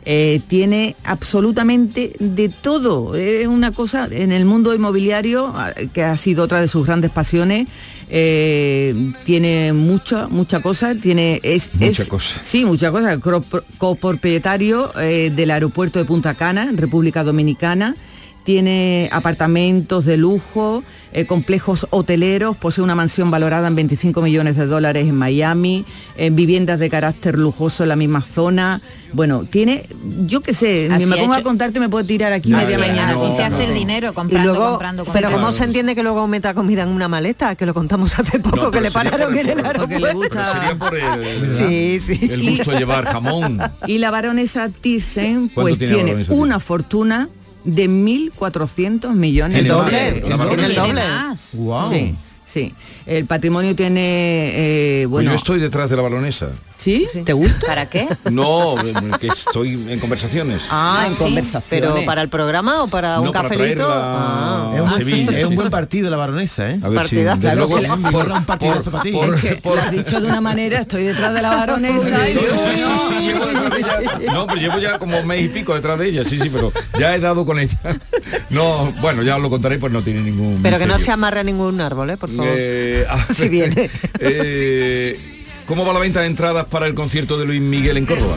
[0.05, 3.15] Eh, tiene absolutamente de todo.
[3.15, 7.11] Es una cosa en el mundo inmobiliario, ah, que ha sido otra de sus grandes
[7.13, 7.69] pasiones.
[8.15, 10.95] eh, tiene mucha, mucha cosa.
[10.95, 12.41] Tiene, es, Mucha es- cosa.
[12.43, 13.17] Sí, mucha cosa.
[13.79, 17.95] Copropietario eh, del aeropuerto de Punta Cana, en República Dominicana.
[18.45, 20.83] Tiene apartamentos de lujo,
[21.13, 25.85] eh, complejos hoteleros, posee una mansión valorada en 25 millones de dólares en Miami,
[26.17, 28.81] en viviendas de carácter lujoso en la misma zona.
[29.13, 29.85] Bueno, tiene,
[30.27, 33.11] yo qué sé, ni me pongo a contarte me puedo tirar aquí media mañana.
[33.13, 33.77] así se hace el no.
[33.77, 35.31] dinero, Y luego, comprando, pero.
[35.31, 37.55] ¿cómo se entiende que luego meta comida en una maleta?
[37.55, 40.39] Que lo contamos hace poco, No, que le pararon por en el- aeropuerto.
[40.51, 42.19] Sería por el, Sí, sí.
[42.33, 43.61] el gusto de llevar jamón.
[43.87, 47.29] Y la baronesa Thyssen ¿Cuánto pues tiene una fortuna
[47.65, 50.25] de 1.400 millones ¿Tiene de dólares.
[50.29, 50.83] La baronesa.
[50.83, 51.09] Tiene el doble.
[51.09, 51.55] más.
[51.55, 51.91] Wow.
[51.91, 52.15] Sí,
[52.53, 52.75] sí.
[53.07, 54.01] El patrimonio tiene,
[54.55, 56.51] eh, Pues bueno, yo estoy detrás de la baronesa.
[56.77, 57.07] ¿sí?
[57.25, 57.67] ¿Te gusta?
[57.67, 58.09] ¿Para qué?
[58.31, 60.63] No, eh, que estoy en conversaciones.
[60.69, 61.19] Ah, en sí.
[61.23, 61.89] conversaciones.
[61.93, 63.87] ¿Pero para el programa o para un No, para cafelito?
[63.89, 64.73] Ah.
[64.75, 65.71] Es un, buen- Sevilla, es un sí, buen sí.
[65.71, 66.81] partido la baronesa, ¿eh?
[66.83, 67.37] A ver si Partidazo.
[67.41, 69.13] desde Claro luego- Borra un partidazo para ti.
[69.13, 72.29] por- Es que por- lo has dicho de una manera, estoy detrás de la baronesa.
[72.29, 74.33] y Sí, yo, sí, sí, llevo detrás de ella.
[74.33, 76.73] No, pero llevo ya como un mes y pico detrás de ella, sí, sí, pero
[76.99, 77.79] ya he dado con ella.
[78.51, 81.41] No, bueno, ya os lo contaré, pues no tiene ningún Pero que no se amarre
[81.41, 82.17] a ningún árbol, ¿eh?
[82.17, 82.42] Por favor.
[82.47, 83.91] Eh, Si viene.
[84.19, 85.19] eh,
[85.67, 88.35] ¿Cómo va la venta de entradas para el concierto de Luis Miguel en Córdoba?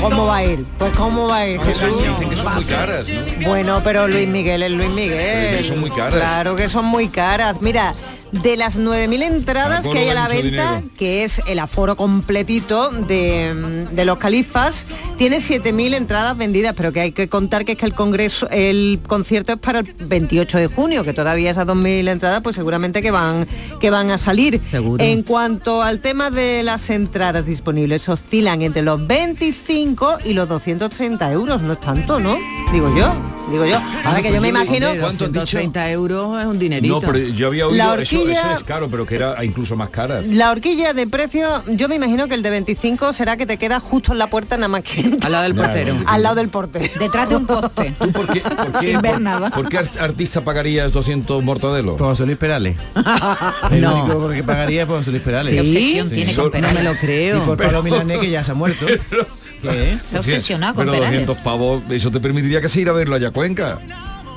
[0.00, 0.64] ¿Cómo va a ir?
[0.78, 1.96] Pues cómo va a ir, Jesús.
[1.98, 3.48] Dicen que son muy caras, ¿no?
[3.48, 5.42] Bueno, pero Luis Miguel es Luis Miguel.
[5.42, 6.14] Dicen que son muy caras.
[6.14, 7.62] Claro que son muy caras.
[7.62, 7.94] Mira,
[8.32, 10.82] de las 9.000 entradas que hay a la venta, dinero.
[10.98, 14.86] que es el aforo completito de, de los califas,
[15.18, 19.00] tiene 7.000 entradas vendidas, pero que hay que contar que es que el congreso, el
[19.06, 23.10] concierto es para el 28 de junio, que todavía esas 2.000 entradas, pues seguramente que
[23.10, 23.46] van,
[23.80, 24.60] que van a salir.
[24.70, 25.02] Seguro.
[25.02, 31.32] En cuanto al tema de las entradas disponibles, oscilan entre los 25 y los 230
[31.32, 32.36] euros, no es tanto, ¿no?
[32.72, 33.12] Digo yo,
[33.50, 33.78] digo yo.
[34.04, 34.88] Ahora que yo me imagino...
[35.00, 35.56] ¿Cuánto has dicho?
[35.58, 36.94] 30 euros es un dinerito.
[36.94, 39.76] No, pero yo había oído La eso, horquilla- eso es caro, pero que era incluso
[39.76, 40.22] más cara.
[40.22, 43.80] La horquilla de precio, yo me imagino que el de 25 será que te queda
[43.80, 45.68] justo en la puerta nada más que Al lado del Claro.
[45.72, 45.96] portero.
[46.06, 46.92] al lado del portero.
[46.98, 47.94] Detrás de un poste.
[47.98, 49.50] ¿Tú por qué, por qué- Sin ver por- nada.
[49.50, 51.96] ¿Por qué ar- artista pagarías 200 mortadelos?
[51.96, 52.76] Por José Luis Perales.
[53.70, 54.02] El No.
[54.04, 55.60] único por que pagaría es por José Luis Perales.
[55.60, 57.44] Obsesión tiene con No me lo Y creo.
[57.44, 58.86] por Pablo Milanés, que ya se ha muerto.
[59.62, 59.92] ¿Qué?
[59.92, 61.26] Está obsesionado con Pero Perales.
[61.26, 63.78] 200 pavos, eso te permitiría que se ir a verlo allá a Cuenca.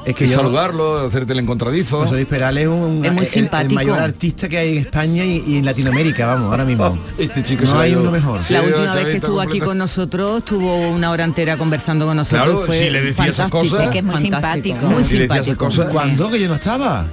[0.05, 1.99] Es que y yo- saludarlo, hacerte el encontradizo.
[1.99, 3.73] José Luis Perales es, un, Es muy el- el, simpático.
[3.75, 6.97] mayor artista que hay en España y, y en Latinoamérica, vamos, ahora mismo.
[7.17, 8.43] Este chico no hay uno mejor.
[8.43, 12.17] Sí, La última vez que estuvo aquí con nosotros estuvo una hora entera conversando con
[12.17, 12.43] nosotros.
[12.43, 13.85] Claro, fue si le decía esas fantástico, cosas.
[13.85, 14.91] Es que es muy fantástico, simpático.
[14.93, 15.57] Muy Si simpático.
[15.65, 15.89] cosas.
[15.93, 16.29] ¿Cuándo?
[16.29, 17.05] Que yo no estaba.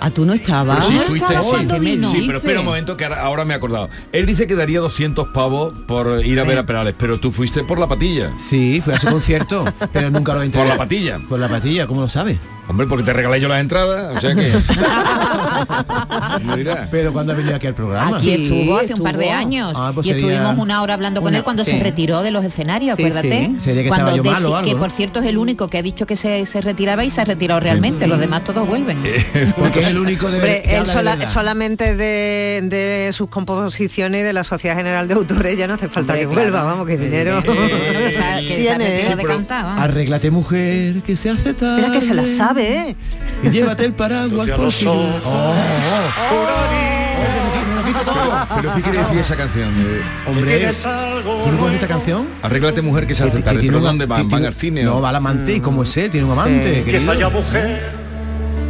[0.00, 0.78] Ah, tú no estabas.
[0.78, 1.50] Pero sí, no fuiste, estaba sí.
[1.50, 2.10] cuando ¿Qué me vino.
[2.10, 3.88] Sí, pero espera un momento que ahora, ahora me he acordado.
[4.12, 6.48] Él dice que daría 200 pavos por ir a Sí.
[6.48, 8.30] ver a Perales, pero tú fuiste por la patilla.
[8.40, 10.60] Sí, fui a su concierto, pero nunca lo entré.
[10.60, 11.18] Por la patilla.
[11.28, 12.38] Por la patilla, ¿cómo lo sabes?
[12.68, 14.52] Hombre, porque te regalé yo las entradas, o sea que...
[16.90, 18.16] Pero cuando ha venido aquí al programa.
[18.16, 20.94] Aquí Sí, estuvo hace un par de años Ah, pues y sería estuvimos una hora
[20.94, 21.72] hablando con una- él cuando sí.
[21.72, 23.50] se retiró de los escenarios, Sí, acuérdate.
[23.54, 23.60] sí.
[23.60, 24.80] Sería que cuando estaba yo que ¿no?
[24.80, 27.24] por cierto es el único que ha dicho que se, se retiraba y se ha
[27.24, 28.98] retirado realmente, los demás todos vuelven.
[29.58, 34.24] Porque es el único de Hombre, que él sola- solamente de, de sus composiciones y
[34.24, 36.50] de la Sociedad General de Autores ya no hace falta Hombre, que claro.
[36.50, 39.16] vuelva, vamos, que dinero que se ha- que se ha retirado ¿eh?
[39.16, 39.78] de cantar.
[39.78, 41.82] Arréglate mujer, que se hace tarde.
[41.82, 42.96] Mira que se la sabe, ¿eh?
[43.42, 44.86] Y llévate el paraguas por si...
[44.86, 45.54] Oh,
[48.56, 49.68] ¿Pero qué quiere decir esa canción?
[49.76, 52.26] Eh, Hombre, ¿tú no conoces esta canción?
[52.42, 53.60] Arréglate mujer que se hace tarde.
[53.60, 54.28] tiene ¿Pero un- dónde van?
[54.28, 54.82] ¿Van al cine?
[54.82, 55.54] No, va al amante.
[55.54, 56.10] ¿Y cómo es él?
[56.10, 57.12] Tiene un amante, Que querido.
[57.12, 57.95] falla mujer,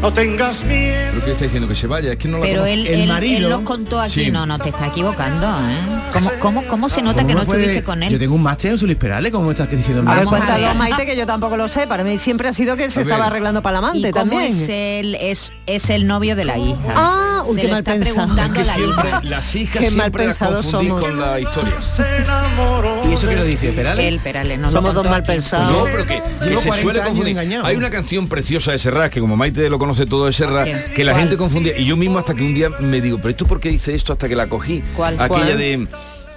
[0.06, 1.10] no tengas miedo.
[1.14, 1.68] ¿Pero qué está diciendo?
[1.68, 2.12] Que se vaya.
[2.12, 4.30] Es que no la Pero él, El él- marido- él nos contó aquí, Sí.
[4.30, 5.80] no, no, te está equivocando, ¿eh?
[6.12, 8.18] ¿Cómo, cómo, cómo se nota ¿Cómo que no puede- estuviste con Yo él?
[8.18, 10.08] tengo un máster en José Luis Perales, como estás diciendo.
[10.08, 10.74] A ver, cuéntalo.
[10.76, 11.86] Maite, que yo tampoco lo sé.
[11.88, 14.42] Para mí siempre ha sido que se estaba arreglando para la amante ¿Y cómo también.
[14.52, 15.16] es él?
[15.20, 16.76] Es, es el novio de la hija.
[16.94, 18.14] Ah, uy, se qué lo mal está pensado.
[18.16, 19.20] preguntando Es la que siempre hija.
[19.24, 21.00] las hijas Qué mal siempre las pensados confundí somos.
[21.02, 21.82] con la historia.
[21.82, 24.04] Se enamoró ¿Y eso qué lo dice Perales?
[24.06, 25.72] Él, Perales, no Somos lo dos mal pensados.
[25.72, 27.38] No, pero que, que se 40 suele confundir.
[27.64, 30.92] Hay una canción preciosa de Serrat que como Maite lo conoce todo de Serrat, ¿Qué?
[30.96, 31.22] que la ¿Cuál?
[31.22, 31.78] gente confundía.
[31.78, 34.12] Y yo mismo hasta que un día me digo, pero esto por qué dice esto
[34.12, 34.82] hasta que la cogí.
[34.94, 35.14] ¿Cuál?
[35.14, 35.56] Aquella ¿Cuál?
[35.58, 35.88] de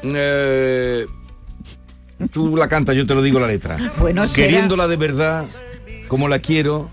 [0.03, 1.05] eh,
[2.31, 3.77] tú la cantas, yo te lo digo la letra.
[3.99, 4.31] Bueno.
[4.31, 5.45] Queriéndola de verdad,
[6.07, 6.89] como la quiero.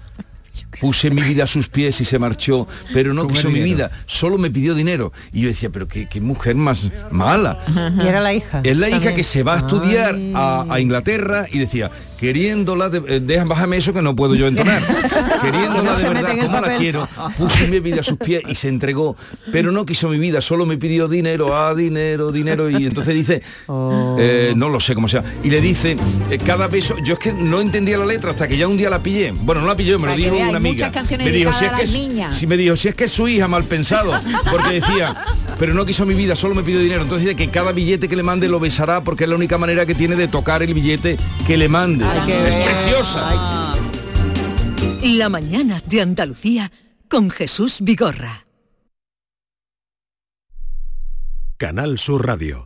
[0.79, 4.37] Puse mi vida a sus pies y se marchó, pero no quiso mi vida, solo
[4.37, 5.11] me pidió dinero.
[5.33, 7.59] Y yo decía, pero qué, qué mujer más mala.
[7.99, 8.61] Y era la hija.
[8.62, 13.03] Es la hija que se va a estudiar a, a Inglaterra y decía, queriéndola, de,
[13.09, 14.83] eh, deja, bájame eso que no puedo yo entonar.
[15.37, 18.55] Que queriéndola no de verdad como la quiero, puse mi vida a sus pies y
[18.55, 19.17] se entregó,
[19.53, 23.43] pero no quiso mi vida, solo me pidió dinero, ah, dinero, dinero, y entonces dice,
[23.67, 24.17] Oh.
[24.19, 25.97] eh, no lo sé cómo sea, y le dice,
[26.31, 28.89] eh, cada beso, yo es que no entendía la letra hasta que ya un día
[28.89, 30.91] la pillé, bueno, no la pillé, me lo dijo una amiga.
[31.19, 32.35] Me dijo, si es que niñas.
[32.35, 34.12] si me dijo, si es que es su hija mal pensado,
[34.51, 35.14] porque decía,
[35.59, 37.03] pero no quiso mi vida, solo me pidió dinero.
[37.03, 39.85] Entonces dice que cada billete que le mande lo besará porque es la única manera
[39.87, 42.05] que tiene de tocar el billete que le mande.
[42.26, 43.74] Que es preciosa.
[45.02, 46.72] La mañana de Andalucía
[47.09, 48.46] con Jesús Vigorra.
[51.57, 52.66] Canal Sur Radio.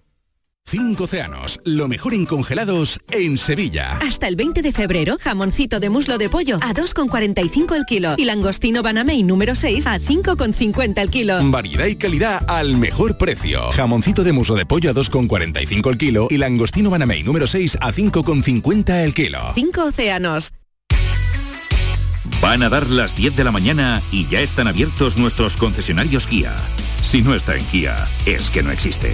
[0.71, 3.97] Cinco océanos, lo mejor en congelados en Sevilla.
[3.97, 8.23] Hasta el 20 de febrero, jamoncito de muslo de pollo a 2,45 el kilo y
[8.23, 11.39] langostino Banamey número 6 a 5,50 el kilo.
[11.51, 13.69] Variedad y calidad al mejor precio.
[13.71, 17.91] Jamoncito de muslo de pollo a 2,45 el kilo y langostino Banamey número 6 a
[17.91, 19.39] 5,50 el kilo.
[19.53, 20.53] Cinco océanos.
[22.41, 26.53] Van a dar las 10 de la mañana y ya están abiertos nuestros concesionarios Kia.
[27.01, 29.13] Si no está en Kia, es que no existe.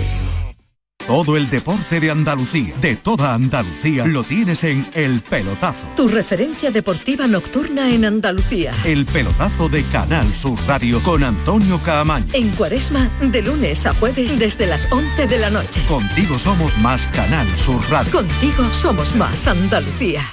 [1.08, 5.88] Todo el deporte de Andalucía, de toda Andalucía, lo tienes en El Pelotazo.
[5.96, 8.74] Tu referencia deportiva nocturna en Andalucía.
[8.84, 12.28] El Pelotazo de Canal Sur Radio con Antonio Caamaño.
[12.34, 15.82] En Cuaresma, de lunes a jueves desde las 11 de la noche.
[15.88, 18.12] Contigo somos más Canal Sur Radio.
[18.12, 20.24] Contigo somos más Andalucía.